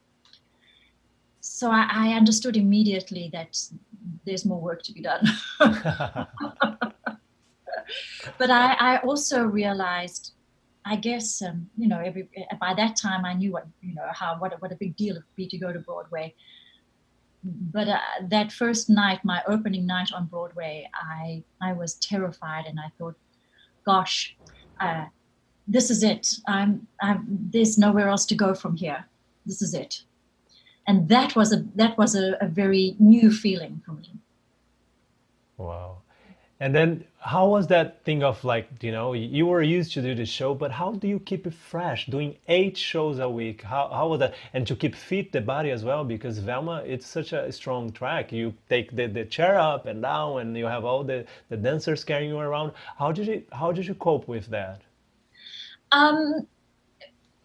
so 1.41 1.69
I, 1.69 1.87
I 1.91 2.13
understood 2.13 2.57
immediately 2.57 3.29
that 3.33 3.57
there's 4.25 4.45
more 4.45 4.61
work 4.61 4.81
to 4.83 4.93
be 4.93 5.01
done. 5.01 5.27
but 8.37 8.49
I, 8.49 8.73
I 8.79 8.97
also 8.99 9.43
realized 9.43 10.33
I 10.85 10.95
guess 10.95 11.41
um, 11.41 11.69
you 11.77 11.87
know 11.87 11.99
every 11.99 12.27
by 12.59 12.73
that 12.73 12.95
time 12.95 13.25
I 13.25 13.33
knew 13.33 13.51
what 13.51 13.67
you 13.81 13.93
know 13.93 14.07
how 14.11 14.37
what 14.39 14.59
what 14.61 14.71
a 14.71 14.75
big 14.75 14.95
deal 14.95 15.15
it 15.15 15.19
would 15.19 15.35
be 15.35 15.47
to 15.47 15.57
go 15.57 15.71
to 15.71 15.79
Broadway. 15.79 16.33
But 17.43 17.87
uh, 17.87 17.99
that 18.29 18.51
first 18.51 18.89
night, 18.89 19.25
my 19.25 19.41
opening 19.47 19.87
night 19.87 20.11
on 20.13 20.25
Broadway, 20.25 20.89
I 20.93 21.43
I 21.61 21.73
was 21.73 21.95
terrified 21.95 22.65
and 22.65 22.79
I 22.79 22.91
thought, 22.97 23.15
gosh, 23.85 24.35
uh, 24.79 25.05
this 25.67 25.89
is 25.89 26.03
it. 26.03 26.35
I'm, 26.47 26.87
I'm 27.01 27.25
there's 27.51 27.77
nowhere 27.77 28.09
else 28.09 28.25
to 28.27 28.35
go 28.35 28.53
from 28.53 28.75
here. 28.75 29.05
This 29.45 29.61
is 29.61 29.73
it, 29.73 30.03
and 30.87 31.09
that 31.09 31.35
was 31.35 31.53
a 31.53 31.65
that 31.75 31.97
was 31.97 32.15
a, 32.15 32.37
a 32.41 32.47
very 32.47 32.95
new 32.99 33.31
feeling 33.31 33.81
for 33.85 33.93
me. 33.93 34.11
Wow. 35.57 36.00
And 36.61 36.75
then 36.75 37.05
how 37.17 37.47
was 37.47 37.65
that 37.67 38.03
thing 38.05 38.23
of 38.23 38.43
like, 38.43 38.67
you 38.83 38.91
know, 38.91 39.13
you 39.13 39.47
were 39.47 39.63
used 39.63 39.93
to 39.93 40.01
do 40.03 40.13
the 40.13 40.27
show, 40.27 40.53
but 40.53 40.71
how 40.71 40.91
do 40.91 41.07
you 41.07 41.19
keep 41.19 41.47
it 41.47 41.55
fresh? 41.55 42.05
Doing 42.05 42.35
eight 42.47 42.77
shows 42.77 43.17
a 43.17 43.27
week. 43.27 43.63
How, 43.63 43.89
how 43.91 44.09
was 44.09 44.19
that? 44.19 44.35
And 44.53 44.67
to 44.67 44.75
keep 44.75 44.93
fit 44.93 45.31
the 45.31 45.41
body 45.41 45.71
as 45.71 45.83
well, 45.83 46.03
because 46.03 46.37
Velma, 46.37 46.83
it's 46.85 47.07
such 47.07 47.33
a 47.33 47.51
strong 47.51 47.91
track. 47.91 48.31
You 48.31 48.53
take 48.69 48.95
the, 48.95 49.07
the 49.07 49.25
chair 49.25 49.59
up 49.59 49.87
and 49.87 50.03
down 50.03 50.39
and 50.41 50.55
you 50.55 50.67
have 50.67 50.85
all 50.85 51.03
the, 51.03 51.25
the 51.49 51.57
dancers 51.57 52.03
carrying 52.03 52.29
you 52.29 52.37
around. 52.37 52.73
How 52.99 53.11
did 53.11 53.25
you, 53.25 53.43
how 53.51 53.71
did 53.71 53.87
you 53.87 53.95
cope 53.95 54.27
with 54.27 54.45
that? 54.51 54.81
Um, 55.91 56.45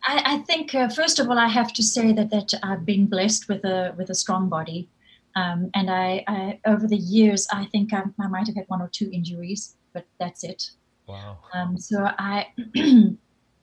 I, 0.07 0.39
think, 0.47 0.75
uh, 0.75 0.91
first 0.91 1.19
of 1.19 1.31
all, 1.31 1.39
I 1.39 1.49
have 1.49 1.73
to 1.73 1.83
say 1.83 2.13
that, 2.13 2.29
that 2.29 2.53
I've 2.63 2.85
been 2.85 3.07
blessed 3.07 3.49
with 3.49 3.65
a, 3.65 3.95
with 3.97 4.11
a 4.11 4.15
strong 4.15 4.51
body. 4.51 4.91
Um, 5.37 5.71
and 5.75 5.91
I, 5.91 6.25
I, 6.27 6.61
over 6.65 6.89
the 6.89 6.97
years, 6.97 7.47
I 7.53 7.67
think 7.67 7.93
I, 7.93 8.03
I, 8.19 8.27
might 8.27 8.47
have 8.47 8.57
had 8.57 8.65
one 8.69 8.81
or 8.81 8.89
two 8.89 9.11
injuries, 9.13 9.77
but 9.93 10.07
that's 10.19 10.43
it. 10.43 10.71
Wow. 11.07 11.37
Um, 11.53 11.77
so 11.77 12.09
I, 12.19 12.47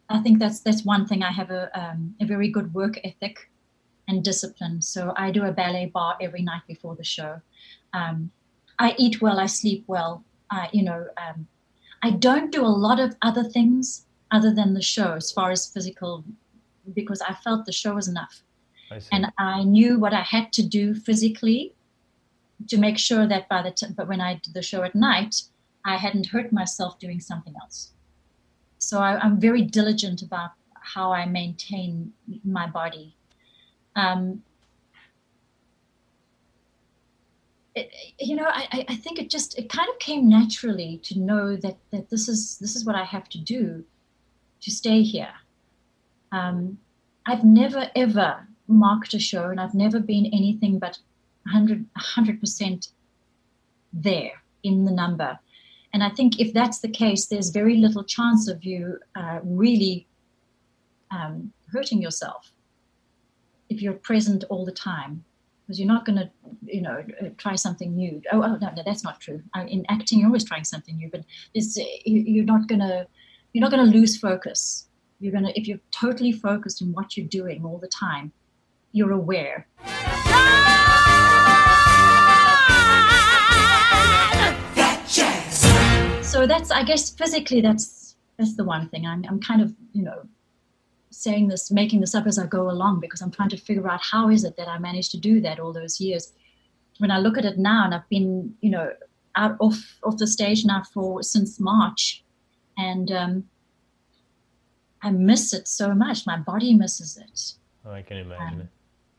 I 0.09 0.19
think 0.21 0.37
that's 0.37 0.59
that's 0.59 0.85
one 0.85 1.07
thing. 1.07 1.23
I 1.23 1.31
have 1.31 1.49
a 1.49 1.71
um, 1.79 2.15
a 2.21 2.25
very 2.25 2.49
good 2.49 2.73
work 2.75 2.99
ethic 3.03 3.49
and 4.07 4.23
discipline. 4.23 4.81
So 4.81 5.13
I 5.17 5.31
do 5.31 5.45
a 5.45 5.51
ballet 5.51 5.87
barre 5.87 6.15
every 6.21 6.43
night 6.43 6.61
before 6.67 6.95
the 6.95 7.03
show. 7.03 7.41
Um, 7.93 8.29
I 8.77 8.93
eat 8.99 9.21
well. 9.21 9.39
I 9.39 9.47
sleep 9.47 9.83
well. 9.87 10.23
I, 10.51 10.69
you 10.73 10.83
know, 10.83 11.07
um, 11.17 11.47
I 12.03 12.11
don't 12.11 12.51
do 12.51 12.63
a 12.63 12.67
lot 12.67 12.99
of 12.99 13.15
other 13.23 13.43
things 13.43 14.05
other 14.29 14.53
than 14.53 14.75
the 14.75 14.81
show 14.81 15.13
as 15.13 15.31
far 15.31 15.49
as 15.49 15.67
physical, 15.67 16.23
because 16.93 17.21
I 17.21 17.33
felt 17.33 17.65
the 17.65 17.71
show 17.71 17.95
was 17.95 18.07
enough 18.07 18.43
and 19.11 19.31
I 19.37 19.63
knew 19.63 19.99
what 19.99 20.13
I 20.13 20.21
had 20.21 20.53
to 20.53 20.63
do 20.63 20.93
physically 20.93 21.73
to 22.67 22.77
make 22.77 22.97
sure 22.97 23.27
that 23.27 23.49
by 23.49 23.61
the 23.61 23.93
but 23.95 24.07
when 24.07 24.21
I 24.21 24.35
did 24.35 24.53
the 24.53 24.61
show 24.61 24.83
at 24.83 24.95
night, 24.95 25.43
I 25.85 25.97
hadn't 25.97 26.27
hurt 26.27 26.51
myself 26.51 26.99
doing 26.99 27.19
something 27.19 27.53
else. 27.61 27.91
So 28.77 28.99
I, 28.99 29.23
am 29.25 29.39
very 29.39 29.61
diligent 29.61 30.21
about 30.21 30.51
how 30.73 31.11
I 31.13 31.25
maintain 31.25 32.13
my 32.43 32.67
body. 32.67 33.15
Um, 33.95 34.43
it, 37.75 37.91
you 38.19 38.35
know, 38.35 38.45
I, 38.47 38.85
I 38.87 38.95
think 38.95 39.19
it 39.19 39.29
just 39.29 39.57
it 39.57 39.69
kind 39.69 39.89
of 39.89 39.97
came 39.99 40.29
naturally 40.29 40.99
to 41.03 41.19
know 41.19 41.55
that 41.55 41.77
that 41.91 42.09
this 42.09 42.27
is 42.27 42.57
this 42.59 42.75
is 42.75 42.85
what 42.85 42.95
I 42.95 43.03
have 43.03 43.29
to 43.29 43.37
do 43.37 43.83
to 44.61 44.71
stay 44.71 45.01
here. 45.01 45.33
Um, 46.31 46.77
I've 47.25 47.43
never 47.43 47.89
ever 47.95 48.47
marked 48.73 49.13
a 49.13 49.19
show 49.19 49.49
and 49.49 49.59
I've 49.59 49.73
never 49.73 49.99
been 49.99 50.25
anything 50.27 50.79
but 50.79 50.99
100, 51.43 51.85
100% 51.93 52.89
there 53.91 54.43
in 54.63 54.85
the 54.85 54.91
number. 54.91 55.39
And 55.93 56.03
I 56.03 56.09
think 56.09 56.39
if 56.39 56.53
that's 56.53 56.79
the 56.79 56.89
case, 56.89 57.27
there's 57.27 57.49
very 57.49 57.75
little 57.75 58.03
chance 58.03 58.47
of 58.47 58.63
you 58.63 58.97
uh, 59.15 59.39
really 59.43 60.07
um, 61.11 61.53
hurting 61.71 62.01
yourself 62.01 62.51
if 63.69 63.81
you're 63.81 63.93
present 63.93 64.43
all 64.49 64.65
the 64.65 64.71
time. 64.71 65.23
Because 65.61 65.79
you're 65.79 65.87
not 65.87 66.05
going 66.05 66.17
to, 66.17 66.29
you 66.65 66.81
know, 66.81 67.05
uh, 67.21 67.29
try 67.37 67.55
something 67.55 67.95
new. 67.95 68.21
Oh, 68.33 68.43
oh 68.43 68.57
no, 68.57 68.69
no, 68.75 68.83
that's 68.85 69.03
not 69.03 69.21
true. 69.21 69.41
In 69.67 69.85
acting, 69.87 70.19
you're 70.19 70.27
always 70.27 70.43
trying 70.43 70.65
something 70.65 70.97
new, 70.97 71.09
but 71.09 71.23
it's, 71.53 71.77
you're 72.05 72.43
not 72.43 72.67
going 72.67 72.81
to, 72.81 73.07
you're 73.53 73.61
not 73.61 73.71
going 73.71 73.89
to 73.89 73.97
lose 73.97 74.17
focus. 74.17 74.87
You're 75.21 75.31
going 75.31 75.45
to, 75.45 75.57
if 75.57 75.65
you're 75.65 75.79
totally 75.91 76.33
focused 76.33 76.81
on 76.81 76.91
what 76.91 77.15
you're 77.15 77.27
doing 77.27 77.63
all 77.63 77.77
the 77.77 77.87
time, 77.87 78.33
you're 78.93 79.11
aware. 79.11 79.67
So 86.21 86.47
that's, 86.47 86.71
I 86.71 86.83
guess, 86.83 87.11
physically, 87.11 87.61
that's 87.61 88.15
that's 88.37 88.55
the 88.55 88.63
one 88.63 88.89
thing. 88.89 89.05
I'm, 89.05 89.23
I'm 89.29 89.39
kind 89.39 89.61
of, 89.61 89.73
you 89.93 90.01
know, 90.01 90.23
saying 91.11 91.47
this, 91.47 91.69
making 91.69 92.01
this 92.01 92.15
up 92.15 92.25
as 92.25 92.39
I 92.39 92.47
go 92.47 92.71
along 92.71 93.01
because 93.01 93.21
I'm 93.21 93.29
trying 93.29 93.49
to 93.49 93.57
figure 93.57 93.87
out 93.87 94.01
how 94.01 94.29
is 94.29 94.43
it 94.43 94.57
that 94.57 94.67
I 94.67 94.79
managed 94.79 95.11
to 95.11 95.19
do 95.19 95.39
that 95.41 95.59
all 95.59 95.71
those 95.71 96.01
years. 96.01 96.33
When 96.97 97.11
I 97.11 97.19
look 97.19 97.37
at 97.37 97.45
it 97.45 97.59
now, 97.59 97.85
and 97.85 97.93
I've 97.93 98.09
been, 98.09 98.55
you 98.61 98.71
know, 98.71 98.91
out 99.35 99.57
off 99.59 99.99
off 100.03 100.17
the 100.17 100.27
stage 100.27 100.65
now 100.65 100.83
for 100.93 101.21
since 101.21 101.59
March, 101.59 102.23
and 102.77 103.11
um, 103.11 103.43
I 105.01 105.11
miss 105.11 105.53
it 105.53 105.67
so 105.67 105.93
much. 105.93 106.25
My 106.25 106.37
body 106.37 106.73
misses 106.73 107.17
it. 107.17 107.53
Oh, 107.85 107.91
I 107.91 108.01
can 108.01 108.17
imagine 108.17 108.53
um, 108.53 108.61
it 108.61 108.67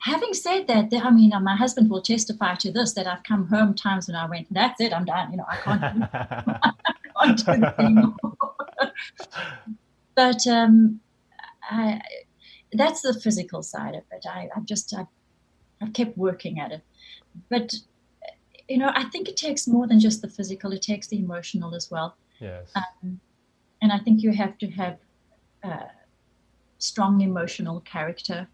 having 0.05 0.35
said 0.35 0.67
that, 0.67 0.93
I 0.93 1.11
mean, 1.11 1.33
uh, 1.33 1.41
my 1.41 1.57
husband 1.57 1.89
will 1.89 2.03
testify 2.03 2.55
to 2.57 2.71
this 2.71 2.93
that 2.93 3.07
I've 3.07 3.23
come 3.23 3.49
home 3.49 3.73
times 3.75 4.07
when 4.07 4.17
I 4.17 4.27
went, 4.27 4.53
that's 4.53 4.79
it, 4.81 4.93
I'm 4.93 5.07
done. 5.07 5.31
You 5.31 5.39
know, 5.39 5.47
I 5.49 5.57
can't, 5.57 6.09
I 7.17 7.27
can't 7.27 7.47
do 7.47 7.67
it 7.67 7.75
anymore. 7.79 8.15
but 10.15 10.47
um, 10.47 11.01
I, 11.71 12.03
that's 12.75 13.01
the 13.01 13.15
physical 13.15 13.63
side 13.63 13.95
of 13.95 14.03
it. 14.13 14.27
I, 14.29 14.49
I've 14.55 14.67
just, 14.67 14.95
I, 14.95 15.07
I've 15.81 15.95
kept 15.95 16.19
working 16.19 16.61
at 16.61 16.71
it. 16.71 16.83
But, 17.49 17.75
you 18.69 18.77
know, 18.77 18.93
I 18.95 19.05
think 19.05 19.29
it 19.29 19.39
takes 19.39 19.67
more 19.67 19.87
than 19.87 20.01
just 20.01 20.21
the 20.21 20.29
physical, 20.29 20.73
it 20.73 20.83
takes 20.83 21.07
the 21.07 21.19
emotional 21.19 21.75
as 21.75 21.91
well. 21.91 22.15
Yes. 22.41 22.71
Um, 22.77 23.21
and 23.81 23.91
I 23.91 23.99
think 24.01 24.23
you 24.23 24.33
have 24.33 24.59
to 24.59 24.67
have 24.69 24.99
uh, 25.63 25.89
strong 26.79 27.23
emotional 27.23 27.81
character 27.81 28.49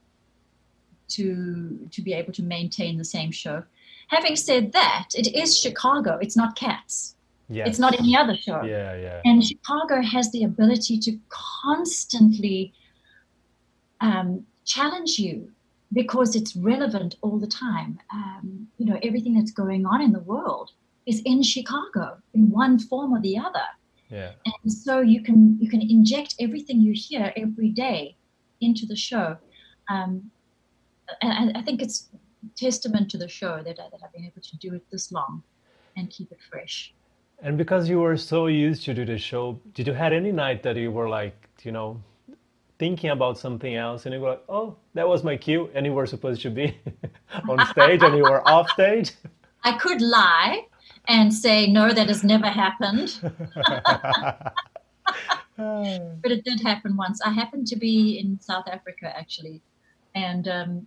to 1.11 1.89
to 1.91 2.03
be 2.03 2.13
able 2.13 2.33
to 2.33 2.43
maintain 2.43 2.99
the 2.99 3.05
same 3.05 3.31
show. 3.31 3.63
Having 4.09 4.37
said 4.37 4.73
that, 4.73 5.09
it 5.15 5.35
is 5.35 5.59
Chicago. 5.59 6.19
It's 6.21 6.37
not 6.37 6.57
Cats. 6.57 7.15
Yes. 7.49 7.69
It's 7.69 7.79
not 7.79 7.99
any 7.99 8.17
other 8.17 8.37
show. 8.37 8.63
Yeah, 8.63 8.95
yeah. 8.97 9.21
And 9.25 9.45
Chicago 9.45 10.01
has 10.03 10.31
the 10.31 10.45
ability 10.45 10.99
to 11.01 11.19
constantly 11.29 12.73
um, 14.01 14.47
challenge 14.65 15.19
you 15.19 15.51
because 15.93 16.37
it's 16.37 16.55
relevant 16.55 17.17
all 17.23 17.39
the 17.39 17.49
time. 17.49 17.99
Um, 18.13 18.69
you 18.79 18.87
know, 18.87 18.99
everything 19.03 19.35
that's 19.35 19.51
going 19.51 19.85
on 19.85 20.01
in 20.01 20.13
the 20.13 20.21
world 20.21 20.71
is 21.07 21.21
in 21.25 21.43
Chicago 21.43 22.19
in 22.35 22.51
one 22.51 22.79
form 22.79 23.13
or 23.13 23.21
the 23.21 23.37
other. 23.37 23.67
Yeah. 24.11 24.31
And 24.45 24.73
so 24.73 25.01
you 25.01 25.23
can 25.23 25.59
you 25.61 25.69
can 25.69 25.81
inject 25.81 26.35
everything 26.41 26.81
you 26.81 26.93
hear 26.95 27.33
every 27.37 27.71
day 27.71 28.17
into 28.61 28.87
the 28.87 28.97
show. 28.97 29.37
Um, 29.89 30.31
and 31.23 31.57
I 31.57 31.63
think 31.63 31.83
it's 31.83 32.09
testament 32.57 33.11
to 33.11 33.19
the 33.19 33.29
show 33.29 33.63
that, 33.63 33.77
that 33.77 34.01
I've 34.05 34.13
been 34.13 34.25
able 34.25 34.43
to 34.43 34.57
do 34.59 34.75
it 34.75 34.83
this 34.91 35.13
long 35.13 35.43
and 35.97 36.11
keep 36.11 36.33
it 36.33 36.39
fresh. 36.51 36.93
And 37.43 37.57
because 37.57 37.89
you 37.89 38.01
were 38.01 38.17
so 38.17 38.47
used 38.47 38.85
to 38.85 38.95
do 38.95 39.05
the 39.05 39.19
show, 39.19 39.59
did 39.75 39.87
you 39.87 39.95
had 39.95 40.13
any 40.13 40.33
night 40.33 40.63
that 40.63 40.77
you 40.77 40.91
were 40.91 41.09
like, 41.09 41.35
you 41.63 41.73
know, 41.73 42.03
thinking 42.79 43.11
about 43.11 43.39
something 43.39 43.75
else 43.75 44.07
and 44.07 44.15
you 44.15 44.21
were 44.21 44.31
like, 44.31 44.45
oh, 44.49 44.77
that 44.95 45.09
was 45.09 45.25
my 45.25 45.37
cue 45.37 45.71
and 45.75 45.87
you 45.87 45.93
were 45.93 46.07
supposed 46.07 46.43
to 46.43 46.51
be 46.51 46.77
on 47.49 47.67
stage 47.67 48.03
and 48.03 48.17
you 48.17 48.23
were 48.23 48.47
off 48.49 48.69
stage? 48.71 49.13
I 49.65 49.77
could 49.77 50.01
lie 50.01 50.67
and 51.09 51.33
say, 51.33 51.67
no, 51.67 51.93
that 51.93 52.09
has 52.09 52.25
never 52.25 52.47
happened. 52.47 53.19
but 55.57 56.31
it 56.31 56.45
did 56.45 56.61
happen 56.61 56.97
once. 56.97 57.21
I 57.23 57.33
happened 57.33 57.67
to 57.69 57.77
be 57.77 58.19
in 58.19 58.41
South 58.41 58.67
Africa 58.69 59.15
actually. 59.17 59.61
And 60.15 60.49
um, 60.49 60.87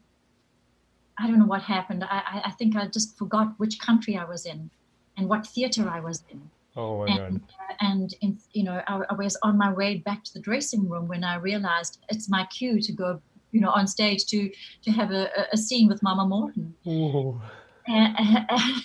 I 1.19 1.27
don't 1.27 1.39
know 1.39 1.45
what 1.45 1.61
happened. 1.61 2.03
I, 2.03 2.41
I 2.45 2.51
think 2.51 2.75
I 2.75 2.87
just 2.87 3.17
forgot 3.17 3.53
which 3.57 3.79
country 3.79 4.17
I 4.17 4.25
was 4.25 4.45
in 4.45 4.69
and 5.17 5.29
what 5.29 5.45
theater 5.45 5.87
I 5.89 5.99
was 5.99 6.23
in. 6.29 6.49
Oh 6.75 7.05
my 7.05 7.13
and, 7.13 7.39
God. 7.39 7.49
Uh, 7.69 7.73
and 7.81 8.15
in, 8.21 8.39
you 8.53 8.63
know, 8.63 8.81
I, 8.87 9.01
I, 9.09 9.13
was 9.13 9.37
on 9.43 9.59
my 9.59 9.71
way 9.71 9.97
back 9.97 10.23
to 10.23 10.33
the 10.33 10.39
dressing 10.39 10.89
room 10.89 11.07
when 11.07 11.23
I 11.23 11.35
realized 11.35 11.99
it's 12.09 12.29
my 12.29 12.47
cue 12.47 12.81
to 12.81 12.91
go 12.91 13.21
you 13.53 13.61
know, 13.61 13.69
on 13.69 13.87
stage 13.87 14.25
to 14.25 14.51
to 14.83 14.91
have 14.91 15.11
a, 15.11 15.29
a 15.53 15.57
scene 15.57 15.87
with 15.87 16.03
Mama 16.03 16.25
Morton. 16.25 16.73
Ooh. 16.85 17.39
And, 17.87 18.15
and 18.49 18.83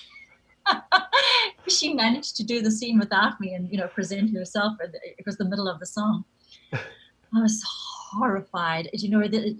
she 1.68 1.94
managed 1.94 2.36
to 2.36 2.44
do 2.44 2.60
the 2.60 2.70
scene 2.70 2.98
without 2.98 3.40
me 3.40 3.54
and 3.54 3.68
you 3.72 3.78
know 3.78 3.88
present 3.88 4.36
herself. 4.36 4.74
It 4.80 5.24
was 5.26 5.38
the 5.38 5.46
middle 5.46 5.68
of 5.68 5.80
the 5.80 5.86
song. 5.86 6.24
I 6.72 7.40
was 7.40 7.62
horrified. 7.66 8.90
You 8.92 9.10
know, 9.10 9.26
the, 9.26 9.58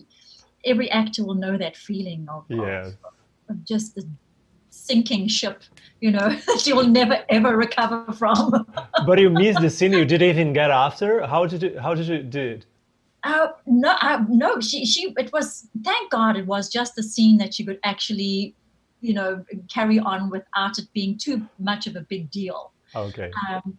every 0.65 0.91
actor 0.91 1.25
will 1.25 1.35
know 1.35 1.57
that 1.57 1.77
feeling 1.77 2.27
of, 2.29 2.45
Yeah. 2.49 2.87
of, 2.87 2.95
of 3.49 3.65
just 3.65 3.95
the 3.95 4.09
sinking 4.71 5.29
ship. 5.29 5.63
You 6.01 6.13
know 6.13 6.29
that 6.47 6.67
you 6.67 6.77
will 6.77 6.87
never 6.87 7.25
ever 7.29 7.57
recover 7.57 8.13
from. 8.13 8.67
But 9.07 9.19
you 9.19 9.31
missed 9.31 9.61
the 9.61 9.71
scene. 9.71 9.93
You 9.93 10.05
didn't 10.05 10.29
even 10.29 10.53
get 10.53 10.71
after. 10.71 11.27
How 11.27 11.47
did 11.47 11.63
you? 11.63 11.79
How 11.79 11.95
did 11.95 12.07
you 12.07 12.23
do 12.23 12.41
it? 12.41 12.67
Uh, 13.25 13.49
no, 13.67 13.97
uh, 14.01 14.25
no. 14.29 14.61
She, 14.61 14.87
she. 14.87 15.13
It 15.19 15.33
was. 15.33 15.69
Thank 15.85 16.11
God, 16.11 16.37
it 16.37 16.47
was 16.47 16.69
just 16.69 16.95
the 16.95 17.03
scene 17.03 17.39
that 17.39 17.55
she 17.55 17.65
could 17.65 17.81
actually, 17.83 18.55
you 19.01 19.15
know, 19.15 19.45
carry 19.69 19.99
on 19.99 20.31
without 20.31 20.79
it 20.79 20.87
being 20.93 21.19
too 21.19 21.47
much 21.59 21.87
of 21.87 21.97
a 21.97 22.03
big 22.03 22.31
deal. 22.31 22.73
Okay. 22.95 23.31
Um, 23.49 23.79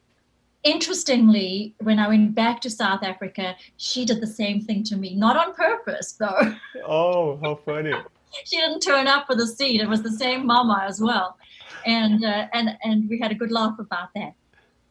interestingly, 0.64 1.76
when 1.82 2.00
I 2.00 2.08
went 2.08 2.36
back 2.36 2.62
to 2.62 2.70
South 2.70 3.04
Africa, 3.04 3.56
she 3.78 4.06
did 4.06 4.22
the 4.22 4.28
same 4.28 4.62
thing 4.62 4.84
to 4.86 4.98
me. 4.98 5.16
Not 5.16 5.38
on 5.38 5.54
purpose, 5.54 6.14
though. 6.14 6.56
Oh, 6.86 7.38
how 7.42 7.56
funny. 7.56 7.94
she 8.46 8.58
didn't 8.58 8.82
turn 8.82 9.08
up 9.08 9.28
for 9.28 9.36
the 9.36 9.48
scene. 9.48 9.82
It 9.82 9.90
was 9.90 10.02
the 10.02 10.12
same 10.12 10.46
mama 10.46 10.84
as 10.88 11.02
well, 11.02 11.38
and 11.86 12.24
uh, 12.24 12.48
and 12.54 12.78
and 12.84 13.10
we 13.10 13.20
had 13.20 13.32
a 13.32 13.36
good 13.36 13.52
laugh 13.52 13.80
about 13.80 14.10
that. 14.16 14.34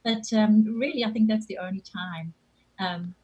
But 0.05 0.33
um, 0.33 0.65
really, 0.79 1.05
I 1.05 1.11
think 1.11 1.29
that's 1.29 1.47
the 1.47 1.59
only 1.59 1.83
time. 1.83 2.33
Um, 2.79 3.15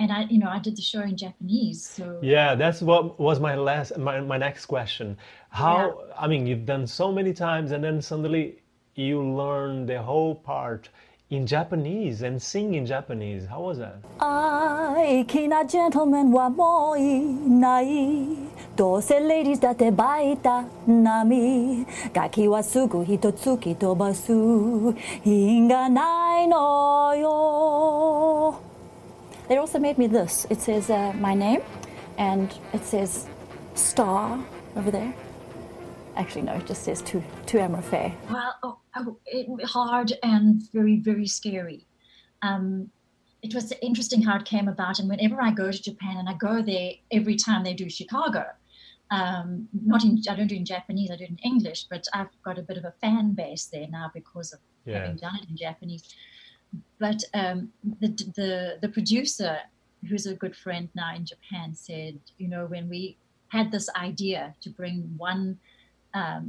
and 0.00 0.12
I, 0.12 0.22
you 0.30 0.38
know, 0.38 0.48
I 0.48 0.60
did 0.60 0.76
the 0.76 0.82
show 0.82 1.00
in 1.00 1.16
Japanese, 1.16 1.84
so 1.84 2.18
Yeah, 2.22 2.54
that's 2.54 2.80
what 2.80 3.18
was 3.18 3.40
my 3.40 3.56
last, 3.56 3.98
my, 3.98 4.20
my 4.20 4.38
next 4.38 4.66
question. 4.66 5.16
How, 5.50 6.04
I 6.16 6.28
mean, 6.28 6.46
you've 6.46 6.66
done 6.66 6.86
so 6.86 7.10
many 7.10 7.32
times 7.32 7.72
and 7.72 7.82
then 7.82 8.00
suddenly 8.00 8.60
you 8.98 9.22
learn 9.22 9.86
the 9.86 10.02
whole 10.02 10.34
part 10.34 10.88
in 11.30 11.46
Japanese 11.46 12.22
and 12.22 12.42
sing 12.42 12.74
in 12.74 12.84
Japanese. 12.84 13.46
How 13.46 13.60
was 13.60 13.78
that? 13.78 13.96
I 14.20 15.24
kina 15.28 15.64
gentleman 15.66 16.32
wa 16.32 16.48
moi 16.48 16.98
nai. 16.98 18.36
Dose 18.74 19.10
ladies 19.10 19.60
date 19.60 19.94
baita 19.94 20.68
nami. 20.86 21.86
Gaki 22.12 22.48
wa 22.48 22.58
sugu 22.58 23.04
hitotsuki 23.06 23.76
tobasu. 23.76 24.96
Inga 25.24 25.88
nai 25.88 26.46
no 26.46 27.12
yo. 27.12 28.60
They 29.48 29.58
also 29.58 29.78
made 29.78 29.96
me 29.96 30.08
this. 30.08 30.46
It 30.50 30.60
says 30.60 30.90
uh, 30.90 31.12
my 31.14 31.34
name 31.34 31.62
and 32.16 32.52
it 32.72 32.84
says 32.84 33.26
star 33.74 34.38
over 34.76 34.90
there. 34.90 35.14
Actually, 36.16 36.42
no, 36.42 36.54
it 36.54 36.66
just 36.66 36.82
says 36.82 37.00
to, 37.02 37.22
to 37.46 37.60
Amra-Faye. 37.60 38.12
Well, 38.28 38.54
oh 38.64 38.78
hard 39.64 40.12
and 40.22 40.62
very, 40.72 40.96
very 40.96 41.26
scary. 41.26 41.86
Um, 42.42 42.90
it 43.42 43.54
was 43.54 43.72
interesting 43.82 44.22
how 44.22 44.36
it 44.36 44.44
came 44.44 44.68
about. 44.68 44.98
And 44.98 45.08
whenever 45.08 45.40
I 45.40 45.50
go 45.52 45.70
to 45.70 45.82
Japan, 45.82 46.16
and 46.16 46.28
I 46.28 46.34
go 46.34 46.62
there 46.62 46.92
every 47.10 47.36
time 47.36 47.62
they 47.64 47.74
do 47.74 47.88
Chicago, 47.88 48.44
um, 49.10 49.68
not 49.72 50.04
in 50.04 50.20
I 50.28 50.34
don't 50.34 50.48
do 50.48 50.54
it 50.54 50.58
in 50.58 50.64
Japanese, 50.64 51.10
I 51.10 51.16
do 51.16 51.24
it 51.24 51.30
in 51.30 51.38
English, 51.38 51.84
but 51.84 52.04
I've 52.12 52.28
got 52.42 52.58
a 52.58 52.62
bit 52.62 52.76
of 52.76 52.84
a 52.84 52.92
fan 53.00 53.32
base 53.32 53.66
there 53.66 53.88
now 53.88 54.10
because 54.12 54.52
of 54.52 54.60
Yeah. 54.84 55.00
having 55.00 55.16
done 55.16 55.36
it 55.42 55.48
in 55.48 55.56
Japanese. 55.56 56.02
But 56.98 57.20
um, 57.32 57.72
the, 58.00 58.08
the 58.36 58.78
the 58.82 58.88
producer, 58.88 59.58
who's 60.08 60.26
a 60.26 60.34
good 60.34 60.54
friend 60.64 60.88
now 60.94 61.14
in 61.14 61.24
Japan, 61.24 61.74
said, 61.74 62.18
you 62.38 62.48
know, 62.48 62.66
when 62.66 62.88
we 62.88 63.16
had 63.48 63.70
this 63.70 63.88
idea 63.96 64.54
to 64.60 64.68
bring 64.70 65.14
one 65.16 65.58
um, 66.14 66.44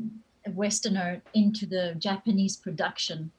Westerner 0.56 1.22
into 1.34 1.66
the 1.66 1.96
Japanese 1.98 2.58
production, 2.58 3.32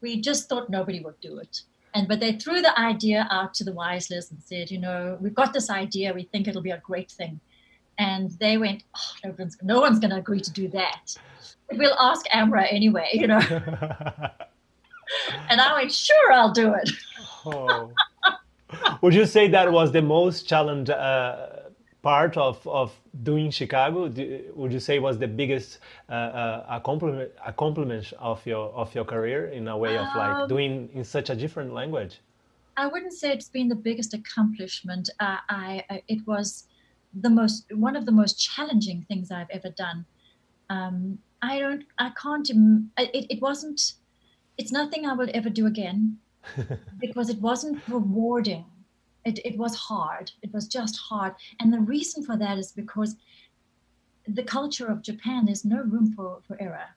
we 0.00 0.20
just 0.20 0.48
thought 0.48 0.70
nobody 0.70 1.00
would 1.00 1.20
do 1.20 1.38
it. 1.38 1.62
And 1.94 2.06
but 2.06 2.20
they 2.20 2.32
threw 2.34 2.62
the 2.62 2.78
idea 2.78 3.26
out 3.30 3.52
to 3.54 3.64
the 3.64 3.72
Weisslers 3.72 4.30
and 4.30 4.40
said, 4.44 4.70
you 4.70 4.78
know, 4.78 5.18
we've 5.20 5.34
got 5.34 5.52
this 5.52 5.70
idea. 5.70 6.14
We 6.14 6.22
think 6.24 6.46
it'll 6.46 6.62
be 6.62 6.70
a 6.70 6.78
great 6.78 7.10
thing. 7.10 7.40
And 7.98 8.30
they 8.40 8.56
went, 8.56 8.84
oh, 8.96 9.12
no 9.24 9.34
one's, 9.38 9.58
no 9.62 9.80
one's 9.80 9.98
going 9.98 10.10
to 10.10 10.16
agree 10.16 10.40
to 10.40 10.50
do 10.50 10.68
that. 10.68 11.14
But 11.68 11.78
we'll 11.78 11.98
ask 11.98 12.24
Amra 12.32 12.66
anyway, 12.66 13.08
you 13.12 13.26
know. 13.26 13.40
and 15.50 15.60
I 15.60 15.74
went, 15.74 15.92
sure, 15.92 16.32
I'll 16.32 16.52
do 16.52 16.72
it. 16.74 16.90
oh. 17.44 17.92
Would 19.02 19.14
you 19.14 19.26
say 19.26 19.48
that 19.48 19.72
was 19.72 19.92
the 19.92 20.02
most 20.02 20.48
challenge 20.48 20.90
uh, 20.90 21.48
part 22.02 22.36
of, 22.36 22.66
of 22.66 22.92
doing 23.22 23.50
Chicago? 23.50 24.08
Do, 24.08 24.52
would 24.54 24.72
you 24.72 24.80
say 24.80 24.98
was 24.98 25.18
the 25.18 25.28
biggest 25.28 25.78
uh, 26.08 26.12
uh, 26.12 26.66
accomplishment, 26.68 27.32
accomplishment 27.44 28.12
of 28.18 28.44
your 28.46 28.70
of 28.70 28.94
your 28.94 29.04
career 29.04 29.48
in 29.48 29.68
a 29.68 29.76
way 29.76 29.96
of 29.96 30.06
like 30.16 30.36
Um, 30.36 30.48
doing 30.48 30.90
in 30.94 31.04
such 31.04 31.30
a 31.30 31.34
different 31.34 31.72
language? 31.74 32.20
I 32.76 32.86
wouldn't 32.86 33.12
say 33.12 33.32
it's 33.32 33.48
been 33.48 33.68
the 33.68 33.74
biggest 33.74 34.14
accomplishment. 34.14 35.10
Uh, 35.20 35.38
I, 35.48 35.84
I 35.90 36.02
it 36.08 36.26
was 36.26 36.66
the 37.12 37.30
most 37.30 37.66
one 37.74 37.96
of 37.96 38.06
the 38.06 38.12
most 38.12 38.40
challenging 38.40 39.04
things 39.08 39.30
I've 39.30 39.50
ever 39.50 39.70
done. 39.70 40.06
Um, 40.70 41.18
I 41.42 41.58
don't, 41.58 41.84
I 41.98 42.10
can't. 42.10 42.48
It, 42.98 43.26
it 43.30 43.42
wasn't. 43.42 43.94
It's 44.58 44.72
nothing 44.72 45.06
I 45.06 45.14
will 45.14 45.30
ever 45.34 45.50
do 45.50 45.66
again 45.66 46.18
because 46.98 47.30
it 47.30 47.40
wasn't 47.40 47.82
rewarding. 47.88 48.64
It, 49.24 49.38
it 49.44 49.58
was 49.58 49.74
hard. 49.74 50.32
It 50.42 50.52
was 50.52 50.66
just 50.66 50.96
hard, 50.96 51.34
and 51.58 51.72
the 51.72 51.80
reason 51.80 52.24
for 52.24 52.36
that 52.38 52.58
is 52.58 52.72
because 52.72 53.16
the 54.26 54.42
culture 54.42 54.86
of 54.86 55.02
Japan 55.02 55.46
there's 55.46 55.64
no 55.64 55.82
room 55.82 56.12
for 56.14 56.40
for 56.46 56.56
error. 56.60 56.88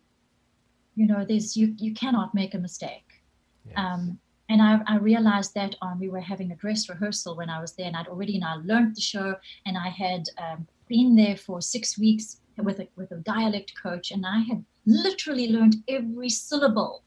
You 0.95 1.07
know, 1.07 1.25
there's 1.25 1.57
you 1.57 1.75
you 1.77 1.93
cannot 1.93 2.33
make 2.33 2.53
a 2.53 2.59
mistake. 2.59 3.23
Yes. 3.65 3.75
Um, 3.77 4.19
and 4.49 4.61
I, 4.61 4.81
I 4.85 4.97
realized 4.97 5.53
that 5.55 5.75
on 5.81 5.99
we 5.99 6.09
were 6.09 6.19
having 6.19 6.51
a 6.51 6.55
dress 6.55 6.89
rehearsal 6.89 7.35
when 7.35 7.49
I 7.49 7.59
was 7.59 7.73
there, 7.73 7.87
and 7.87 7.95
I'd 7.95 8.07
already 8.07 8.37
now 8.37 8.61
learned 8.63 8.95
the 8.95 9.01
show, 9.01 9.35
and 9.65 9.77
I 9.77 9.89
had 9.89 10.23
um, 10.37 10.67
been 10.87 11.15
there 11.15 11.37
for 11.37 11.61
six 11.61 11.97
weeks 11.97 12.41
with 12.57 12.79
a, 12.79 12.87
with 12.95 13.11
a 13.11 13.17
dialect 13.17 13.73
coach, 13.81 14.11
and 14.11 14.25
I 14.25 14.39
had 14.39 14.63
literally 14.85 15.51
learned 15.51 15.77
every 15.87 16.29
syllable 16.29 17.03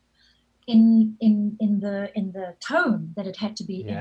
in 0.66 1.16
in 1.20 1.56
in 1.60 1.80
the 1.80 2.10
in 2.18 2.32
the 2.32 2.56
tone 2.60 3.12
that 3.16 3.26
it 3.26 3.36
had 3.36 3.54
to 3.56 3.64
be 3.64 3.82
in. 3.82 3.94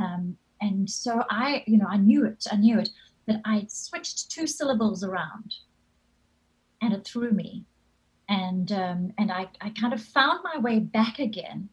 Um, 0.00 0.36
and 0.60 0.88
so 0.88 1.24
I, 1.30 1.62
you 1.66 1.78
know, 1.78 1.86
I 1.88 1.96
knew 1.96 2.24
it, 2.26 2.44
I 2.50 2.56
knew 2.56 2.78
it, 2.78 2.88
but 3.26 3.36
I 3.44 3.66
switched 3.68 4.30
two 4.30 4.46
syllables 4.46 5.04
around, 5.04 5.54
and 6.82 6.92
it 6.92 7.04
threw 7.06 7.30
me, 7.32 7.64
and 8.28 8.70
um, 8.72 9.12
and 9.18 9.30
I, 9.30 9.48
I 9.60 9.70
kind 9.70 9.92
of 9.92 10.02
found 10.02 10.40
my 10.42 10.58
way 10.60 10.78
back 10.78 11.18
again. 11.18 11.68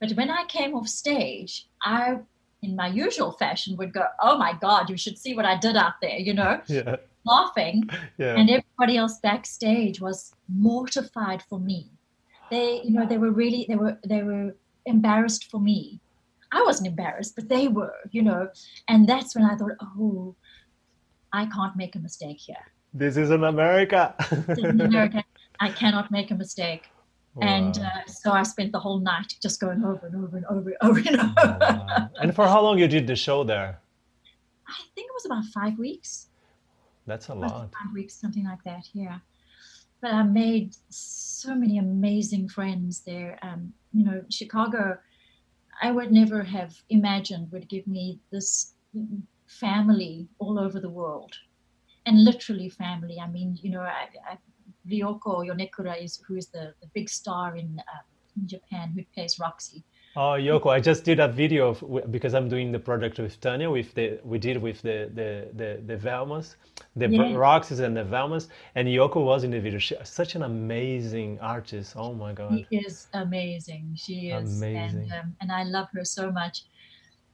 But 0.00 0.12
when 0.12 0.30
I 0.30 0.44
came 0.48 0.74
off 0.74 0.88
stage, 0.88 1.66
I, 1.82 2.18
in 2.62 2.76
my 2.76 2.88
usual 2.88 3.32
fashion, 3.32 3.76
would 3.76 3.92
go, 3.92 4.04
"Oh 4.20 4.36
my 4.38 4.52
God, 4.60 4.90
you 4.90 4.96
should 4.96 5.18
see 5.18 5.34
what 5.34 5.44
I 5.46 5.56
did 5.58 5.76
out 5.76 5.94
there," 6.02 6.18
you 6.18 6.34
know, 6.34 6.60
Yeah. 6.68 6.96
laughing, 7.24 7.88
Yeah. 8.18 8.36
and 8.36 8.50
everybody 8.50 8.96
else 8.96 9.18
backstage 9.22 10.00
was 10.00 10.32
mortified 10.48 11.42
for 11.48 11.58
me. 11.58 11.90
They, 12.50 12.82
you 12.84 12.90
know, 12.90 13.06
they 13.06 13.18
were 13.18 13.32
really, 13.32 13.64
they 13.68 13.76
were, 13.76 13.98
they 14.06 14.22
were 14.22 14.54
embarrassed 14.86 15.50
for 15.50 15.58
me. 15.60 16.00
I 16.54 16.62
wasn't 16.68 16.86
embarrassed, 16.92 17.34
but 17.36 17.46
they 17.54 17.66
were, 17.78 17.94
you 18.16 18.22
know, 18.28 18.42
and 18.90 19.08
that's 19.08 19.34
when 19.34 19.44
I 19.44 19.54
thought, 19.58 19.76
oh, 19.82 20.34
I 21.32 21.46
can't 21.46 21.74
make 21.82 21.92
a 21.96 21.98
mistake 22.08 22.38
here. 22.48 22.64
this 23.02 23.16
is 23.22 23.30
in 23.36 23.42
America. 23.44 24.00
This 24.46 24.58
is 24.58 24.64
America. 24.88 25.20
I 25.66 25.68
cannot 25.80 26.06
make 26.10 26.28
a 26.30 26.38
mistake. 26.44 26.84
And 27.42 27.74
uh, 27.78 28.04
so 28.06 28.30
I 28.40 28.44
spent 28.44 28.70
the 28.70 28.78
whole 28.78 29.00
night 29.00 29.30
just 29.42 29.56
going 29.64 29.80
over 29.90 30.06
and 30.06 30.16
over 30.22 30.36
and 30.40 30.46
over 30.46 30.68
and 30.70 30.78
over 30.88 31.00
and 31.08 31.18
over. 31.20 31.34
Wow. 31.60 32.10
And 32.22 32.28
for 32.36 32.46
how 32.46 32.60
long 32.66 32.78
you 32.78 32.86
did 32.96 33.06
the 33.12 33.16
show 33.16 33.42
there? 33.54 33.70
I 34.68 34.78
think 34.94 35.06
it 35.10 35.14
was 35.18 35.26
about 35.26 35.44
five 35.58 35.76
weeks. 35.86 36.28
That's 37.10 37.28
a 37.28 37.34
lot. 37.34 37.72
Five 37.80 37.92
weeks, 37.92 38.14
something 38.14 38.44
like 38.44 38.62
that. 38.64 38.84
Yeah. 38.92 39.18
But 40.00 40.12
I 40.14 40.22
made 40.22 40.76
so 40.90 41.50
many 41.62 41.78
amazing 41.78 42.48
friends 42.56 43.00
there. 43.00 43.32
Um, 43.42 43.72
you 43.92 44.04
know, 44.04 44.18
Chicago, 44.38 44.98
I 45.82 45.90
would 45.90 46.12
never 46.12 46.42
have 46.42 46.74
imagined 46.88 47.50
would 47.52 47.68
give 47.68 47.86
me 47.86 48.20
this 48.30 48.74
family 49.46 50.28
all 50.38 50.58
over 50.58 50.80
the 50.80 50.90
world, 50.90 51.34
and 52.06 52.24
literally 52.24 52.68
family. 52.68 53.18
I 53.20 53.28
mean, 53.28 53.58
you 53.62 53.70
know, 53.70 53.80
I, 53.80 54.08
I, 54.30 54.38
Ryoko 54.90 55.46
Yonekura 55.46 56.02
is 56.02 56.22
who 56.26 56.36
is 56.36 56.48
the, 56.48 56.74
the 56.80 56.88
big 56.94 57.08
star 57.08 57.56
in, 57.56 57.80
uh, 57.80 58.02
in 58.36 58.46
Japan 58.46 58.92
who 58.94 59.02
plays 59.14 59.38
Roxy. 59.38 59.84
Oh, 60.16 60.36
Yoko, 60.38 60.70
I 60.70 60.78
just 60.78 61.02
did 61.04 61.18
a 61.18 61.26
video 61.26 61.70
of, 61.70 62.12
because 62.12 62.34
I'm 62.34 62.48
doing 62.48 62.70
the 62.70 62.78
project 62.78 63.18
with 63.18 63.40
Tanya. 63.40 63.68
With 63.68 63.94
the 63.94 64.20
we 64.22 64.38
did 64.38 64.58
with 64.62 64.80
the 64.82 65.10
the 65.12 65.48
the, 65.54 65.82
the 65.84 65.96
Velmas, 65.96 66.54
the 66.94 67.08
Yeah. 67.08 67.34
Roxys 67.34 67.80
and 67.80 67.96
the 67.96 68.04
Velmas, 68.04 68.48
and 68.76 68.86
Yoko 68.86 69.24
was 69.24 69.42
in 69.42 69.50
the 69.50 69.60
video. 69.60 69.80
She, 69.80 69.96
such 70.04 70.36
an 70.36 70.42
amazing 70.42 71.40
artist. 71.40 71.94
Oh 71.96 72.14
my 72.14 72.32
God. 72.32 72.64
She 72.70 72.76
is 72.76 73.08
amazing. 73.12 73.96
She 73.96 74.28
is, 74.30 74.62
Amazing. 74.62 75.02
and 75.02 75.12
um, 75.12 75.36
and 75.40 75.50
I 75.50 75.64
love 75.64 75.88
her 75.94 76.04
so 76.04 76.30
much. 76.30 76.62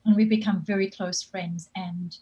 And 0.07 0.17
we've 0.17 0.31
become 0.31 0.63
very 0.65 0.91
close 0.91 1.23
friends. 1.23 1.69
And 1.77 2.17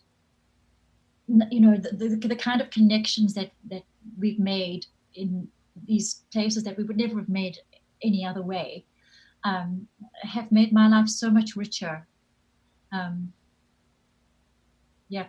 you 1.52 1.60
know 1.60 1.76
the, 1.76 1.90
the, 1.90 2.28
the 2.28 2.34
kind 2.34 2.60
of 2.60 2.70
connections 2.70 3.34
that 3.34 3.52
that 3.70 3.84
we've 4.18 4.40
made 4.40 4.86
in 5.14 5.46
these 5.86 6.24
places 6.32 6.64
that 6.64 6.76
we 6.76 6.82
would 6.82 6.96
never 6.96 7.16
have 7.20 7.28
made 7.28 7.58
any 8.02 8.24
other 8.24 8.42
way 8.42 8.84
um, 9.44 9.86
have 10.22 10.50
made 10.50 10.72
my 10.72 10.88
life 10.88 11.08
so 11.08 11.30
much 11.30 11.56
richer. 11.56 12.06
Um, 12.92 13.32
yeah. 15.08 15.26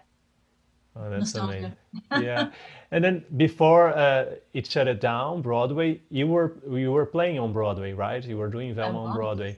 Oh, 0.96 1.10
that's 1.10 1.34
Nostalgia. 1.34 1.54
amazing. 1.54 1.74
yeah, 2.26 2.52
and 2.92 3.04
then 3.04 3.24
before 3.38 3.90
uh, 3.90 4.26
it 4.54 4.68
shut 4.68 4.88
it 4.88 5.00
down, 5.00 5.42
Broadway, 5.42 6.02
you 6.10 6.28
were 6.28 6.58
you 6.70 6.92
were 6.92 7.06
playing 7.06 7.40
on 7.40 7.54
Broadway, 7.54 7.94
right? 7.94 8.24
You 8.24 8.38
were 8.38 8.50
doing 8.50 8.74
Velma 8.74 9.04
on 9.04 9.16
Broadway, 9.16 9.58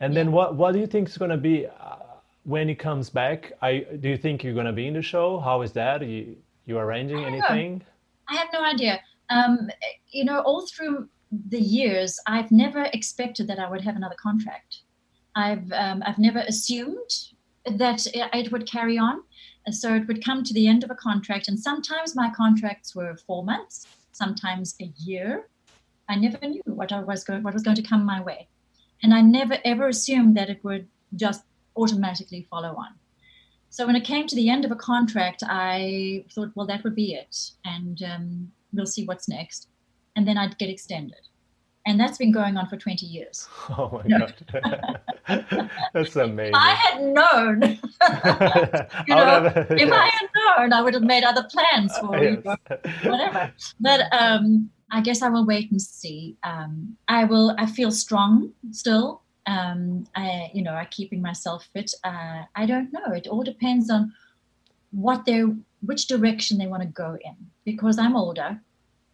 and 0.00 0.12
yeah. 0.12 0.20
then 0.20 0.32
what 0.32 0.56
what 0.56 0.72
do 0.72 0.80
you 0.80 0.86
think 0.86 1.08
is 1.08 1.18
going 1.18 1.30
to 1.30 1.36
be 1.36 1.66
uh, 1.66 1.96
when 2.44 2.68
it 2.68 2.76
comes 2.76 3.10
back? 3.10 3.52
I 3.62 3.86
do 4.00 4.08
you 4.08 4.16
think 4.16 4.42
you're 4.42 4.54
going 4.54 4.66
to 4.66 4.72
be 4.72 4.86
in 4.88 4.94
the 4.94 5.02
show? 5.02 5.38
How 5.38 5.62
is 5.62 5.72
that? 5.72 6.02
Are 6.02 6.06
you 6.06 6.36
you 6.66 6.78
arranging 6.78 7.18
I 7.18 7.28
anything? 7.28 7.78
Know. 7.78 7.84
I 8.28 8.34
have 8.36 8.48
no 8.52 8.64
idea. 8.64 9.00
Um, 9.28 9.70
you 10.08 10.24
know, 10.24 10.40
all 10.40 10.66
through 10.66 11.08
the 11.30 11.60
years, 11.60 12.18
I've 12.26 12.50
never 12.50 12.84
expected 12.92 13.46
that 13.48 13.58
I 13.58 13.70
would 13.70 13.82
have 13.82 13.96
another 13.96 14.16
contract. 14.20 14.82
I've 15.36 15.70
um, 15.72 16.02
I've 16.04 16.18
never 16.18 16.40
assumed 16.40 17.10
that 17.66 18.06
it 18.14 18.50
would 18.50 18.66
carry 18.66 18.98
on. 18.98 19.22
So 19.70 19.94
it 19.94 20.08
would 20.08 20.24
come 20.24 20.42
to 20.42 20.54
the 20.54 20.66
end 20.66 20.82
of 20.82 20.90
a 20.90 20.94
contract, 20.94 21.46
and 21.46 21.58
sometimes 21.58 22.16
my 22.16 22.30
contracts 22.34 22.94
were 22.94 23.16
four 23.26 23.44
months, 23.44 23.86
sometimes 24.12 24.74
a 24.80 24.90
year. 24.96 25.48
I 26.08 26.16
never 26.16 26.38
knew 26.44 26.62
what 26.64 26.90
I 26.90 27.00
was 27.00 27.22
going 27.22 27.42
what 27.42 27.54
was 27.54 27.62
going 27.62 27.76
to 27.76 27.82
come 27.82 28.04
my 28.04 28.20
way, 28.20 28.48
and 29.02 29.14
I 29.14 29.20
never 29.20 29.58
ever 29.64 29.88
assumed 29.88 30.36
that 30.36 30.50
it 30.50 30.64
would 30.64 30.88
just 31.14 31.44
automatically 31.76 32.46
follow 32.50 32.74
on. 32.74 32.94
So 33.68 33.86
when 33.86 33.94
it 33.94 34.04
came 34.04 34.26
to 34.26 34.34
the 34.34 34.50
end 34.50 34.64
of 34.64 34.72
a 34.72 34.76
contract, 34.76 35.44
I 35.46 36.24
thought, 36.32 36.50
well, 36.56 36.66
that 36.66 36.82
would 36.82 36.96
be 36.96 37.14
it, 37.14 37.52
and 37.64 38.02
um, 38.02 38.52
we'll 38.72 38.86
see 38.86 39.04
what's 39.04 39.28
next 39.28 39.68
and 40.16 40.26
then 40.26 40.36
I'd 40.36 40.58
get 40.58 40.68
extended. 40.68 41.20
And 41.86 41.98
that's 41.98 42.18
been 42.18 42.30
going 42.30 42.56
on 42.56 42.68
for 42.68 42.76
20 42.76 43.06
years. 43.06 43.48
Oh 43.70 43.90
my 43.92 44.02
no. 44.06 44.26
God. 44.52 45.00
that's 45.94 46.16
amazing. 46.16 46.54
I 46.54 46.74
had 46.74 47.00
known, 47.00 47.62
you 49.06 49.14
know, 49.14 49.52
if 49.70 49.92
I 49.92 50.10
had 50.12 50.28
known, 50.36 50.72
I 50.72 50.82
would 50.82 50.94
have 50.94 51.02
made 51.02 51.24
other 51.24 51.46
plans 51.50 51.96
for 51.98 52.16
yes. 52.22 52.42
you, 52.44 53.10
whatever. 53.10 53.52
But 53.78 54.12
um, 54.12 54.70
I 54.90 55.00
guess 55.00 55.22
I 55.22 55.28
will 55.28 55.46
wait 55.46 55.70
and 55.70 55.80
see. 55.80 56.36
Um, 56.42 56.96
I 57.08 57.24
will, 57.24 57.54
I 57.58 57.66
feel 57.66 57.90
strong 57.90 58.52
still. 58.72 59.22
Um, 59.46 60.06
I, 60.14 60.50
you 60.52 60.62
know, 60.62 60.72
I'm 60.72 60.88
keeping 60.90 61.22
myself 61.22 61.68
fit. 61.72 61.92
Uh, 62.04 62.42
I 62.54 62.66
don't 62.66 62.92
know. 62.92 63.12
It 63.12 63.26
all 63.26 63.42
depends 63.42 63.88
on 63.90 64.12
what 64.90 65.24
they 65.24 65.44
which 65.82 66.08
direction 66.08 66.58
they 66.58 66.66
want 66.66 66.82
to 66.82 66.88
go 66.88 67.16
in 67.24 67.36
because 67.64 67.98
I'm 67.98 68.16
older 68.16 68.60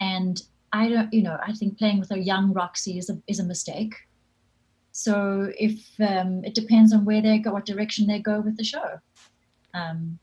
and 0.00 0.42
I 0.76 0.88
don't, 0.90 1.12
you 1.12 1.22
know, 1.22 1.38
I 1.42 1.52
think 1.54 1.78
playing 1.78 2.00
with 2.00 2.10
a 2.10 2.18
young 2.18 2.52
Roxy 2.52 2.98
is 2.98 3.08
a 3.08 3.16
is 3.26 3.40
a 3.40 3.44
mistake. 3.44 3.94
So 4.92 5.50
if 5.58 5.78
um, 6.00 6.44
it 6.44 6.54
depends 6.54 6.92
on 6.92 7.06
where 7.06 7.22
they 7.22 7.38
go, 7.38 7.52
what 7.52 7.64
direction 7.64 8.06
they 8.06 8.18
go 8.18 8.40
with 8.40 8.56
the 8.58 8.64
show. 8.64 8.88
Um, 9.72 10.18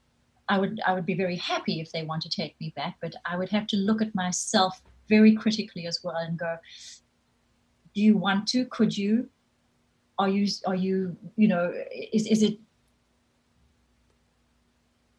I 0.47 0.59
would 0.59 0.79
I 0.85 0.93
would 0.93 1.07
be 1.07 1.15
very 1.15 1.37
happy 1.37 1.79
if 1.79 1.91
they 1.91 2.03
want 2.03 2.21
to 2.23 2.29
take 2.29 2.53
me 2.61 2.71
back, 2.75 2.97
but 3.01 3.15
I 3.25 3.35
would 3.37 3.49
have 3.49 3.65
to 3.67 3.77
look 3.77 4.01
at 4.01 4.13
myself 4.13 4.81
very 5.09 5.33
critically 5.33 5.87
as 5.87 5.99
well 6.03 6.17
and 6.17 6.37
go, 6.37 6.57
do 7.95 8.01
you 8.01 8.15
want 8.17 8.47
to? 8.49 8.65
Could 8.65 8.95
you? 8.95 9.29
Are 10.19 10.29
you 10.29 10.47
are 10.67 10.75
you 10.75 11.17
you 11.35 11.47
know 11.47 11.73
is 12.13 12.27
is 12.27 12.43
it 12.43 12.59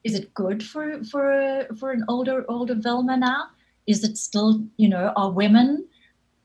is 0.05 0.14
it 0.14 0.33
good 0.35 0.62
for 0.62 1.03
for 1.03 1.66
for 1.81 1.90
an 1.90 2.05
older 2.09 2.44
older 2.49 2.77
Velma 2.77 3.16
now? 3.16 3.42
Is 3.87 4.05
it 4.05 4.16
still, 4.16 4.64
you 4.77 4.88
know, 4.88 5.12
are 5.16 5.31
women 5.31 5.87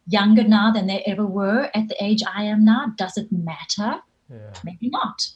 younger 0.08 0.44
now 0.44 0.72
than 0.72 0.88
they 0.88 1.02
ever 1.06 1.26
were 1.26 1.70
at 1.74 1.88
the 1.88 2.04
age 2.04 2.24
I 2.36 2.44
am 2.44 2.66
now? 2.66 2.94
Does 2.98 3.18
it 3.18 3.32
matter? 3.32 4.00
Yeah. 4.30 4.54
Maybe 4.64 4.90
not. 4.90 5.28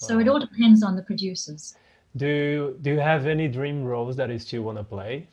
Wow. 0.00 0.08
So 0.08 0.18
it 0.18 0.28
all 0.28 0.40
depends 0.40 0.82
on 0.82 0.96
the 0.96 1.02
producers. 1.02 1.74
Do 2.16 2.76
Do 2.82 2.90
you 2.90 3.00
have 3.00 3.26
any 3.26 3.48
dream 3.48 3.84
roles 3.84 4.16
that 4.16 4.30
you 4.30 4.38
still 4.38 4.62
want 4.62 4.78
to 4.78 4.84
play? 4.84 5.28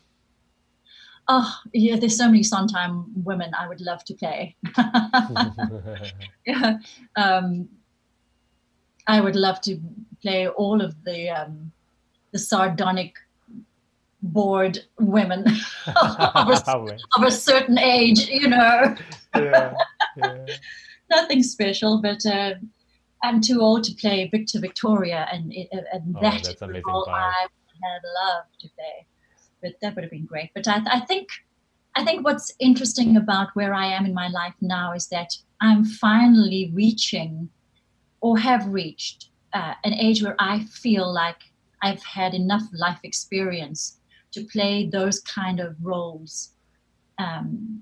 Oh 1.28 1.54
yeah, 1.74 1.96
there's 1.96 2.18
so 2.18 2.26
many 2.26 2.44
Sondheim 2.44 3.06
women 3.24 3.52
I 3.54 3.68
would 3.68 3.82
love 3.82 4.04
to 4.06 4.14
play. 4.16 4.56
yeah, 6.46 6.78
um, 7.16 7.70
I 9.08 9.22
would 9.22 9.36
love 9.36 9.62
to 9.62 9.80
play 10.22 10.48
all 10.48 10.82
of 10.82 11.04
the 11.04 11.30
um, 11.30 11.72
the 12.32 12.40
sardonic 12.40 13.14
bored 14.22 14.80
women 15.00 15.46
of, 15.88 16.50
a, 16.50 16.64
of, 17.18 17.24
a, 17.24 17.32
certain 17.32 17.78
age, 17.78 18.28
you 18.28 18.50
know. 18.50 18.96
Yeah, 19.36 19.74
yeah. 20.18 20.46
Nothing 21.10 21.42
special, 21.42 22.02
but 22.02 22.24
uh, 22.26 22.56
I'm 23.24 23.42
too 23.42 23.62
old 23.62 23.84
to 23.86 23.96
play 23.96 24.30
Victor 24.32 24.60
Victoria, 24.60 25.28
and, 25.32 25.54
and 25.72 26.16
oh, 26.16 26.22
that 26.22 26.48
is 26.48 26.56
role 26.62 27.10
I 27.10 27.48
had 27.82 28.02
loved 28.24 28.60
to 28.62 28.70
play. 28.70 29.06
But 29.62 29.74
that 29.82 29.96
would 29.96 30.04
have 30.04 30.12
been 30.12 30.26
great. 30.26 30.52
But 30.54 30.68
I, 30.68 30.82
I 30.86 31.00
think, 31.02 31.30
I 31.96 32.06
think 32.06 32.24
what's 32.24 32.54
interesting 32.60 33.18
about 33.18 33.50
where 33.56 33.74
I 33.74 33.88
am 33.88 34.06
in 34.06 34.14
my 34.14 34.28
life 34.28 34.54
now 34.62 34.94
is 34.94 35.08
that 35.08 35.36
I'm 35.62 35.84
finally 35.84 36.72
reaching, 36.74 37.50
or 38.22 38.38
have 38.38 38.68
reached, 38.68 39.30
uh, 39.54 39.74
an 39.84 39.94
age 39.94 40.22
where 40.22 40.36
I 40.38 40.64
feel 40.66 41.12
like 41.12 41.38
I've 41.82 42.04
had 42.04 42.34
enough 42.34 42.64
life 42.74 43.00
experience 43.04 43.99
to 44.32 44.44
play 44.46 44.88
those 44.88 45.20
kind 45.22 45.60
of 45.60 45.76
roles, 45.82 46.50
um, 47.18 47.82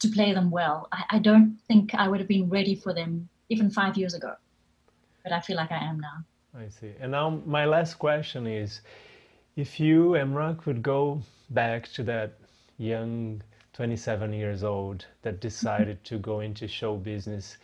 to 0.00 0.08
play 0.08 0.32
them 0.32 0.50
well. 0.50 0.88
I, 0.92 1.04
I 1.10 1.18
don't 1.18 1.58
think 1.68 1.94
I 1.94 2.08
would 2.08 2.20
have 2.20 2.28
been 2.28 2.48
ready 2.48 2.74
for 2.74 2.94
them 2.94 3.28
even 3.48 3.70
five 3.70 3.96
years 3.96 4.14
ago, 4.14 4.34
but 5.22 5.32
I 5.32 5.40
feel 5.40 5.56
like 5.56 5.72
I 5.72 5.84
am 5.84 6.00
now. 6.00 6.24
I 6.58 6.68
see. 6.68 6.92
And 7.00 7.12
now 7.12 7.42
my 7.46 7.64
last 7.66 7.94
question 7.94 8.46
is, 8.46 8.80
if 9.56 9.78
you, 9.80 10.16
Amra, 10.16 10.56
could 10.62 10.82
go 10.82 11.20
back 11.50 11.88
to 11.92 12.02
that 12.04 12.34
young 12.78 13.42
27 13.74 14.32
years 14.32 14.64
old 14.64 15.06
that 15.22 15.40
decided 15.40 16.02
to 16.04 16.18
go 16.18 16.40
into 16.40 16.66
show 16.66 16.96
business 16.96 17.58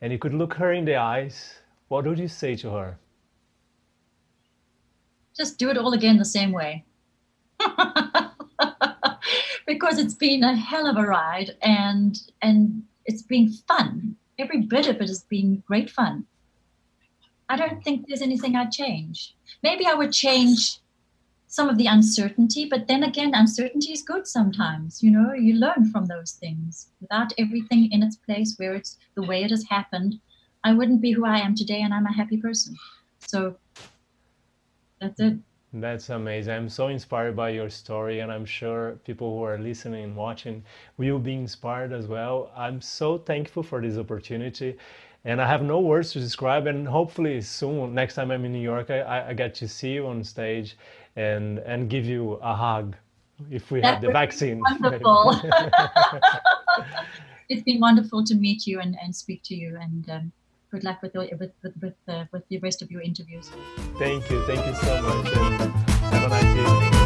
and 0.00 0.12
you 0.12 0.18
could 0.18 0.34
look 0.34 0.54
her 0.54 0.72
in 0.72 0.84
the 0.84 0.96
eyes, 0.96 1.60
what 1.88 2.06
would 2.06 2.18
you 2.18 2.28
say 2.28 2.56
to 2.56 2.70
her? 2.70 2.98
Just 5.36 5.58
do 5.58 5.70
it 5.70 5.78
all 5.78 5.92
again 5.92 6.16
the 6.16 6.24
same 6.24 6.52
way. 6.52 6.84
because 9.66 9.98
it's 9.98 10.14
been 10.14 10.42
a 10.42 10.56
hell 10.56 10.86
of 10.86 10.96
a 10.96 11.02
ride 11.02 11.56
and 11.62 12.20
and 12.42 12.82
it's 13.06 13.22
been 13.22 13.52
fun. 13.68 14.16
Every 14.38 14.62
bit 14.62 14.86
of 14.86 14.96
it 14.96 15.08
has 15.08 15.24
been 15.24 15.62
great 15.66 15.90
fun. 15.90 16.26
I 17.48 17.56
don't 17.56 17.82
think 17.82 18.06
there's 18.06 18.22
anything 18.22 18.54
I'd 18.54 18.70
change. 18.70 19.34
Maybe 19.62 19.86
I 19.86 19.94
would 19.94 20.12
change 20.12 20.78
some 21.48 21.68
of 21.68 21.76
the 21.76 21.86
uncertainty, 21.86 22.64
but 22.64 22.86
then 22.86 23.02
again, 23.02 23.32
uncertainty 23.34 23.92
is 23.92 24.02
good 24.02 24.24
sometimes. 24.24 25.02
You 25.02 25.10
know, 25.10 25.34
you 25.34 25.54
learn 25.54 25.90
from 25.90 26.06
those 26.06 26.32
things. 26.32 26.90
Without 27.00 27.32
everything 27.38 27.90
in 27.90 28.04
its 28.04 28.14
place 28.14 28.54
where 28.56 28.74
it's 28.74 28.98
the 29.16 29.24
way 29.24 29.42
it 29.42 29.50
has 29.50 29.64
happened, 29.68 30.20
I 30.62 30.72
wouldn't 30.72 31.00
be 31.00 31.10
who 31.10 31.24
I 31.24 31.38
am 31.38 31.56
today, 31.56 31.82
and 31.82 31.92
I'm 31.92 32.06
a 32.06 32.12
happy 32.12 32.36
person. 32.36 32.76
So 33.18 33.56
that's 35.00 35.18
it. 35.18 35.38
That's 35.72 36.10
amazing. 36.10 36.52
I'm 36.52 36.68
so 36.68 36.88
inspired 36.88 37.36
by 37.36 37.50
your 37.50 37.70
story, 37.70 38.20
and 38.20 38.32
I'm 38.32 38.44
sure 38.44 38.98
people 39.04 39.38
who 39.38 39.44
are 39.44 39.56
listening 39.56 40.02
and 40.02 40.16
watching 40.16 40.64
will 40.96 41.20
be 41.20 41.34
inspired 41.34 41.92
as 41.92 42.08
well. 42.08 42.50
I'm 42.56 42.80
so 42.80 43.18
thankful 43.18 43.62
for 43.62 43.80
this 43.80 43.96
opportunity, 43.96 44.76
and 45.24 45.40
I 45.40 45.46
have 45.46 45.62
no 45.62 45.78
words 45.78 46.10
to 46.12 46.18
describe. 46.18 46.66
And 46.66 46.88
hopefully, 46.88 47.40
soon, 47.40 47.94
next 47.94 48.16
time 48.16 48.32
I'm 48.32 48.44
in 48.44 48.52
New 48.52 48.62
York, 48.62 48.90
I, 48.90 49.28
I 49.28 49.32
get 49.32 49.54
to 49.56 49.68
see 49.68 49.92
you 49.92 50.08
on 50.08 50.24
stage 50.24 50.76
and 51.14 51.60
and 51.60 51.88
give 51.88 52.04
you 52.04 52.32
a 52.42 52.52
hug 52.52 52.96
if 53.48 53.70
we 53.70 53.80
that 53.80 53.94
have 53.94 54.02
the 54.02 54.10
vaccine. 54.10 54.60
Wonderful. 54.60 55.40
it's 57.48 57.62
been 57.62 57.78
wonderful 57.78 58.24
to 58.24 58.34
meet 58.34 58.66
you 58.66 58.80
and, 58.80 58.96
and 59.00 59.14
speak 59.14 59.42
to 59.44 59.54
you, 59.54 59.78
and 59.80 60.10
um, 60.10 60.32
good 60.70 60.84
luck 60.84 61.02
with 61.02 61.14
with 61.14 61.32
with 61.38 61.52
with, 61.80 61.94
uh, 62.08 62.24
with 62.32 62.46
the 62.48 62.58
rest 62.58 62.82
of 62.82 62.90
your 62.90 63.02
interviews. 63.02 63.50
Thank 63.98 64.30
you, 64.30 64.42
thank 64.46 64.64
you 64.66 64.74
so 64.74 65.02
much, 65.02 65.36
and 65.36 65.72
have 66.12 66.24
a 66.24 66.28
nice 66.28 66.56
evening. 66.56 66.99